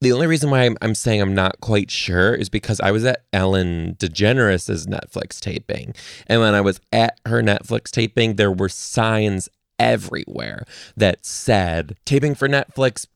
the 0.00 0.12
only 0.12 0.28
reason 0.28 0.50
why 0.50 0.60
I'm, 0.60 0.76
I'm 0.80 0.94
saying 0.94 1.20
I'm 1.20 1.34
not 1.34 1.60
quite 1.60 1.90
sure 1.90 2.32
is 2.32 2.48
because 2.48 2.80
I 2.80 2.92
was 2.92 3.04
at 3.04 3.24
Ellen 3.32 3.96
DeGeneres' 3.98 4.86
Netflix 4.86 5.40
taping. 5.40 5.92
And 6.28 6.40
when 6.40 6.54
I 6.54 6.60
was 6.60 6.80
at 6.92 7.18
her 7.26 7.42
Netflix 7.42 7.90
taping, 7.90 8.36
there 8.36 8.52
were 8.52 8.68
signs 8.68 9.48
everywhere 9.78 10.64
that 10.96 11.24
said 11.24 11.96
taping 12.04 12.34
for 12.36 12.48
Netflix, 12.48 13.06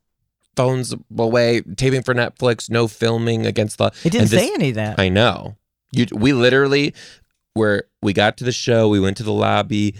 phones 0.56 0.94
away, 1.18 1.62
taping 1.76 2.02
for 2.02 2.14
Netflix, 2.14 2.68
no 2.70 2.86
filming 2.88 3.46
against 3.46 3.78
the 3.78 3.86
It 4.04 4.10
didn't 4.10 4.30
this- 4.30 4.40
say 4.40 4.52
any 4.54 4.70
of 4.70 4.74
that. 4.76 4.98
I 4.98 5.08
know. 5.08 5.56
You 5.92 6.06
we 6.12 6.32
literally 6.32 6.94
where 7.54 7.84
we 8.00 8.12
got 8.12 8.36
to 8.38 8.44
the 8.44 8.52
show, 8.52 8.88
we 8.88 8.98
went 9.00 9.16
to 9.18 9.22
the 9.22 9.32
lobby, 9.32 9.94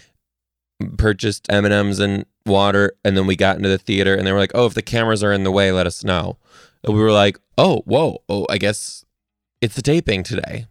purchased 0.97 1.47
M&Ms 1.51 1.99
and 1.99 2.25
water, 2.47 2.93
and 3.05 3.17
then 3.17 3.27
we 3.27 3.37
got 3.37 3.57
into 3.57 3.69
the 3.69 3.79
theater 3.79 4.15
and 4.15 4.27
they 4.27 4.33
were 4.33 4.39
like, 4.39 4.53
"Oh, 4.55 4.67
if 4.67 4.75
the 4.75 4.83
cameras 4.83 5.23
are 5.23 5.33
in 5.33 5.45
the 5.45 5.51
way, 5.53 5.71
let 5.73 5.87
us 5.87 6.03
know." 6.03 6.39
And 6.85 6.95
we 6.95 7.01
were 7.03 7.13
like, 7.13 7.39
"Oh, 7.59 7.83
whoa. 7.85 8.23
Oh, 8.29 8.47
I 8.51 8.59
guess 8.59 9.05
it's 9.61 9.75
the 9.77 9.83
taping 9.83 10.23
today." 10.23 10.67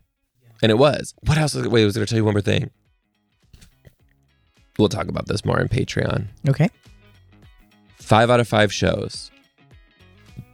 And 0.61 0.69
it 0.71 0.77
was. 0.77 1.13
What 1.25 1.37
else? 1.37 1.53
was- 1.55 1.67
Wait, 1.67 1.81
I 1.83 1.85
was 1.85 1.95
going 1.95 2.05
to 2.05 2.09
tell 2.09 2.17
you 2.17 2.25
one 2.25 2.33
more 2.33 2.41
thing. 2.41 2.69
We'll 4.77 4.89
talk 4.89 5.07
about 5.07 5.27
this 5.27 5.43
more 5.45 5.59
on 5.59 5.67
Patreon. 5.67 6.27
okay. 6.47 6.69
Five 7.97 8.29
out 8.29 8.39
of 8.39 8.47
five 8.47 8.73
shows. 8.73 9.30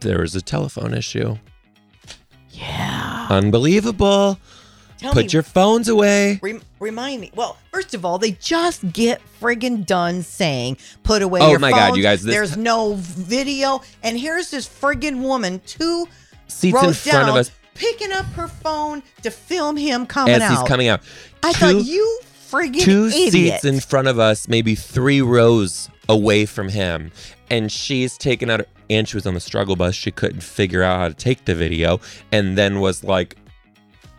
There 0.00 0.20
was 0.20 0.34
a 0.36 0.40
telephone 0.42 0.94
issue. 0.94 1.36
Yeah. 2.50 3.26
Unbelievable. 3.30 4.38
Tell 4.98 5.12
Put 5.12 5.26
me, 5.26 5.30
your 5.30 5.42
phones 5.44 5.88
away. 5.88 6.40
Rem- 6.42 6.62
remind 6.80 7.20
me. 7.20 7.30
Well, 7.34 7.56
first 7.72 7.94
of 7.94 8.04
all, 8.04 8.18
they 8.18 8.32
just 8.32 8.92
get 8.92 9.20
friggin' 9.40 9.86
done 9.86 10.22
saying, 10.24 10.78
"Put 11.04 11.22
away 11.22 11.40
Oh 11.40 11.50
your 11.50 11.60
my 11.60 11.70
God, 11.70 11.96
you 11.96 12.02
guys, 12.02 12.24
this- 12.24 12.34
There's 12.34 12.56
no 12.56 12.94
video, 12.96 13.80
and 14.02 14.18
here's 14.18 14.50
this 14.50 14.68
friggin' 14.68 15.20
woman 15.20 15.60
two 15.66 16.08
Seats 16.48 16.74
in 16.82 16.92
front 16.94 17.04
down, 17.04 17.28
of 17.28 17.36
us 17.36 17.50
picking 17.74 18.10
up 18.10 18.26
her 18.32 18.48
phone 18.48 19.04
to 19.22 19.30
film 19.30 19.76
him 19.76 20.04
coming 20.04 20.34
as 20.34 20.42
out. 20.42 20.50
he's 20.50 20.68
coming 20.68 20.88
out. 20.88 21.00
I 21.44 21.52
two, 21.52 21.58
thought 21.58 21.84
you 21.84 22.20
friggin' 22.50 22.80
two 22.82 23.06
idiot. 23.06 23.60
seats 23.60 23.64
in 23.64 23.78
front 23.78 24.08
of 24.08 24.18
us, 24.18 24.48
maybe 24.48 24.74
three 24.74 25.20
rows 25.22 25.88
away 26.08 26.46
from 26.46 26.68
him, 26.68 27.12
and 27.50 27.70
she's 27.70 28.16
taken 28.18 28.50
out. 28.50 28.66
And 28.90 29.06
she 29.06 29.16
was 29.16 29.26
on 29.26 29.34
the 29.34 29.40
struggle 29.40 29.76
bus. 29.76 29.94
She 29.94 30.10
couldn't 30.10 30.42
figure 30.42 30.82
out 30.82 30.98
how 30.98 31.08
to 31.08 31.14
take 31.14 31.44
the 31.44 31.54
video, 31.54 32.00
and 32.32 32.56
then 32.56 32.80
was 32.80 33.04
like, 33.04 33.36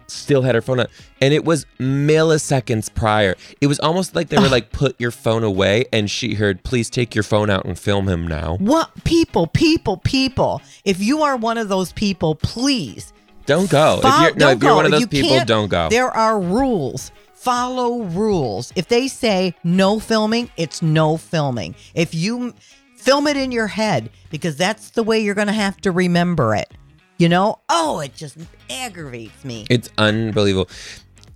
still 0.05 0.41
had 0.43 0.55
her 0.55 0.61
phone 0.61 0.79
out, 0.79 0.89
and 1.21 1.33
it 1.33 1.43
was 1.45 1.65
milliseconds 1.79 2.93
prior. 2.93 3.35
It 3.61 3.67
was 3.67 3.79
almost 3.79 4.15
like 4.15 4.29
they 4.29 4.37
were 4.37 4.49
like, 4.49 4.71
"Put 4.71 4.99
your 4.99 5.11
phone 5.11 5.43
away," 5.43 5.85
and 5.91 6.09
she 6.09 6.35
heard, 6.35 6.63
"Please 6.63 6.89
take 6.89 7.15
your 7.15 7.23
phone 7.23 7.49
out 7.49 7.65
and 7.65 7.77
film 7.77 8.07
him 8.07 8.27
now." 8.27 8.57
What 8.57 8.91
people, 9.03 9.47
people, 9.47 9.97
people? 9.97 10.61
If 10.85 11.01
you 11.01 11.21
are 11.23 11.35
one 11.35 11.57
of 11.57 11.69
those 11.69 11.91
people, 11.93 12.35
please 12.35 13.11
Don't 13.45 13.69
go. 13.69 13.99
Fol- 14.01 14.11
if 14.11 14.21
you're 14.21 14.35
no, 14.35 14.49
if 14.49 14.61
you're 14.61 14.71
go. 14.71 14.75
one 14.75 14.85
of 14.85 14.91
those 14.91 15.01
You 15.01 15.07
people, 15.07 15.43
don't 15.45 15.69
go. 15.69 15.89
There 15.89 16.11
are 16.11 16.39
rules. 16.39 17.11
Follow 17.39 18.03
rules. 18.03 18.73
If 18.75 18.89
they 18.89 19.07
say 19.07 19.55
no 19.63 19.97
filming, 19.97 20.51
it's 20.57 20.81
no 20.81 21.15
filming. 21.15 21.73
If 21.95 22.13
you 22.13 22.53
film 22.97 23.27
it 23.27 23.37
in 23.37 23.53
your 23.53 23.67
head, 23.67 24.09
because 24.29 24.57
that's 24.57 24.89
the 24.89 25.03
way 25.03 25.21
you're 25.21 25.35
going 25.35 25.47
to 25.47 25.53
have 25.53 25.77
to 25.81 25.91
remember 25.91 26.53
it. 26.53 26.69
You 27.17 27.29
know? 27.29 27.59
Oh, 27.69 28.01
it 28.01 28.13
just 28.13 28.37
aggravates 28.69 29.45
me. 29.45 29.65
It's 29.69 29.89
unbelievable. 29.97 30.69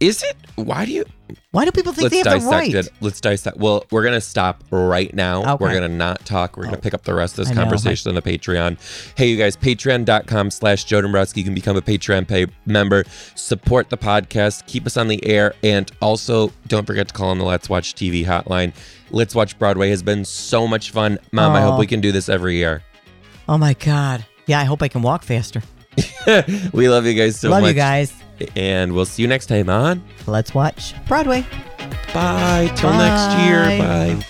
Is 0.04 0.22
it? 0.22 0.36
Why 0.56 0.84
do 0.86 0.92
you? 0.92 1.06
Why 1.52 1.64
do 1.64 1.72
people 1.72 1.94
think 1.94 2.12
Let's 2.12 2.24
they 2.26 2.30
have 2.30 2.42
the 2.44 2.50
right? 2.50 2.74
it. 2.74 2.90
Let's 3.00 3.22
dissect. 3.22 3.56
Well, 3.56 3.86
we're 3.90 4.04
gonna 4.04 4.20
stop 4.20 4.62
right 4.70 5.14
now. 5.14 5.54
Okay. 5.54 5.64
We're 5.64 5.74
gonna 5.74 5.88
not 5.88 6.26
talk. 6.26 6.58
We're 6.58 6.66
gonna 6.66 6.76
Oh. 6.78 6.82
pick 6.82 6.94
up 6.94 7.04
the 7.04 7.14
rest 7.14 7.34
of 7.40 7.46
this 7.46 7.52
I 7.52 7.54
know. 7.54 7.62
conversation 7.62 8.10
on 8.10 8.16
the 8.16 8.22
Patreon. 8.22 8.78
Hey, 9.16 9.28
you 9.30 9.38
guys, 9.38 9.56
patreon.com 9.56 10.52
slash 10.52 10.84
Joe 10.84 11.00
Dombrowski. 11.02 11.40
You 11.40 11.46
can 11.46 11.54
become 11.54 11.78
a 11.78 11.82
Patreon 11.82 12.28
pay 12.28 12.48
member, 12.66 13.06
support 13.36 13.90
the 13.90 13.98
podcast, 13.98 14.66
keep 14.66 14.86
us 14.86 14.98
on 14.98 15.08
the 15.08 15.26
air, 15.26 15.54
and 15.64 15.90
also 16.02 16.52
don't 16.68 16.86
forget 16.86 17.08
to 17.08 17.14
call 17.14 17.30
on 17.30 17.38
the 17.38 17.46
Let's 17.46 17.70
Watch 17.70 17.96
TV 17.96 18.26
hotline. 18.26 18.74
Let's 19.10 19.34
Watch 19.34 19.58
Broadway 19.58 19.90
has 19.90 20.04
been 20.04 20.26
so 20.26 20.68
much 20.68 20.92
fun. 20.92 21.18
Mom, 21.32 21.54
I 21.56 21.62
hope 21.62 21.80
we 21.80 21.88
can 21.88 22.02
do 22.02 22.12
this 22.12 22.28
every 22.28 22.58
year. 22.58 22.84
Oh 23.48 23.58
my 23.58 23.74
God. 23.76 24.26
Yeah, 24.48 24.60
I 24.60 24.66
hope 24.66 24.82
I 24.82 24.90
can 24.90 25.02
walk 25.02 25.24
faster. 25.24 25.62
we 26.74 26.90
love 26.90 27.06
you 27.06 27.14
guys 27.14 27.40
so 27.40 27.50
Love 27.50 27.62
much. 27.62 27.68
Love 27.68 27.76
you 27.76 27.82
guys. 27.82 28.14
And 28.56 28.94
we'll 28.94 29.06
see 29.06 29.22
you 29.22 29.28
next 29.28 29.48
time 29.48 29.70
on 29.70 30.04
Let's 30.28 30.54
watch 30.54 30.94
Broadway. 31.08 31.46
Bye. 32.14 32.72
Till 32.76 32.92
next 32.92 33.40
year. 33.46 33.66
Bye. 33.80 34.26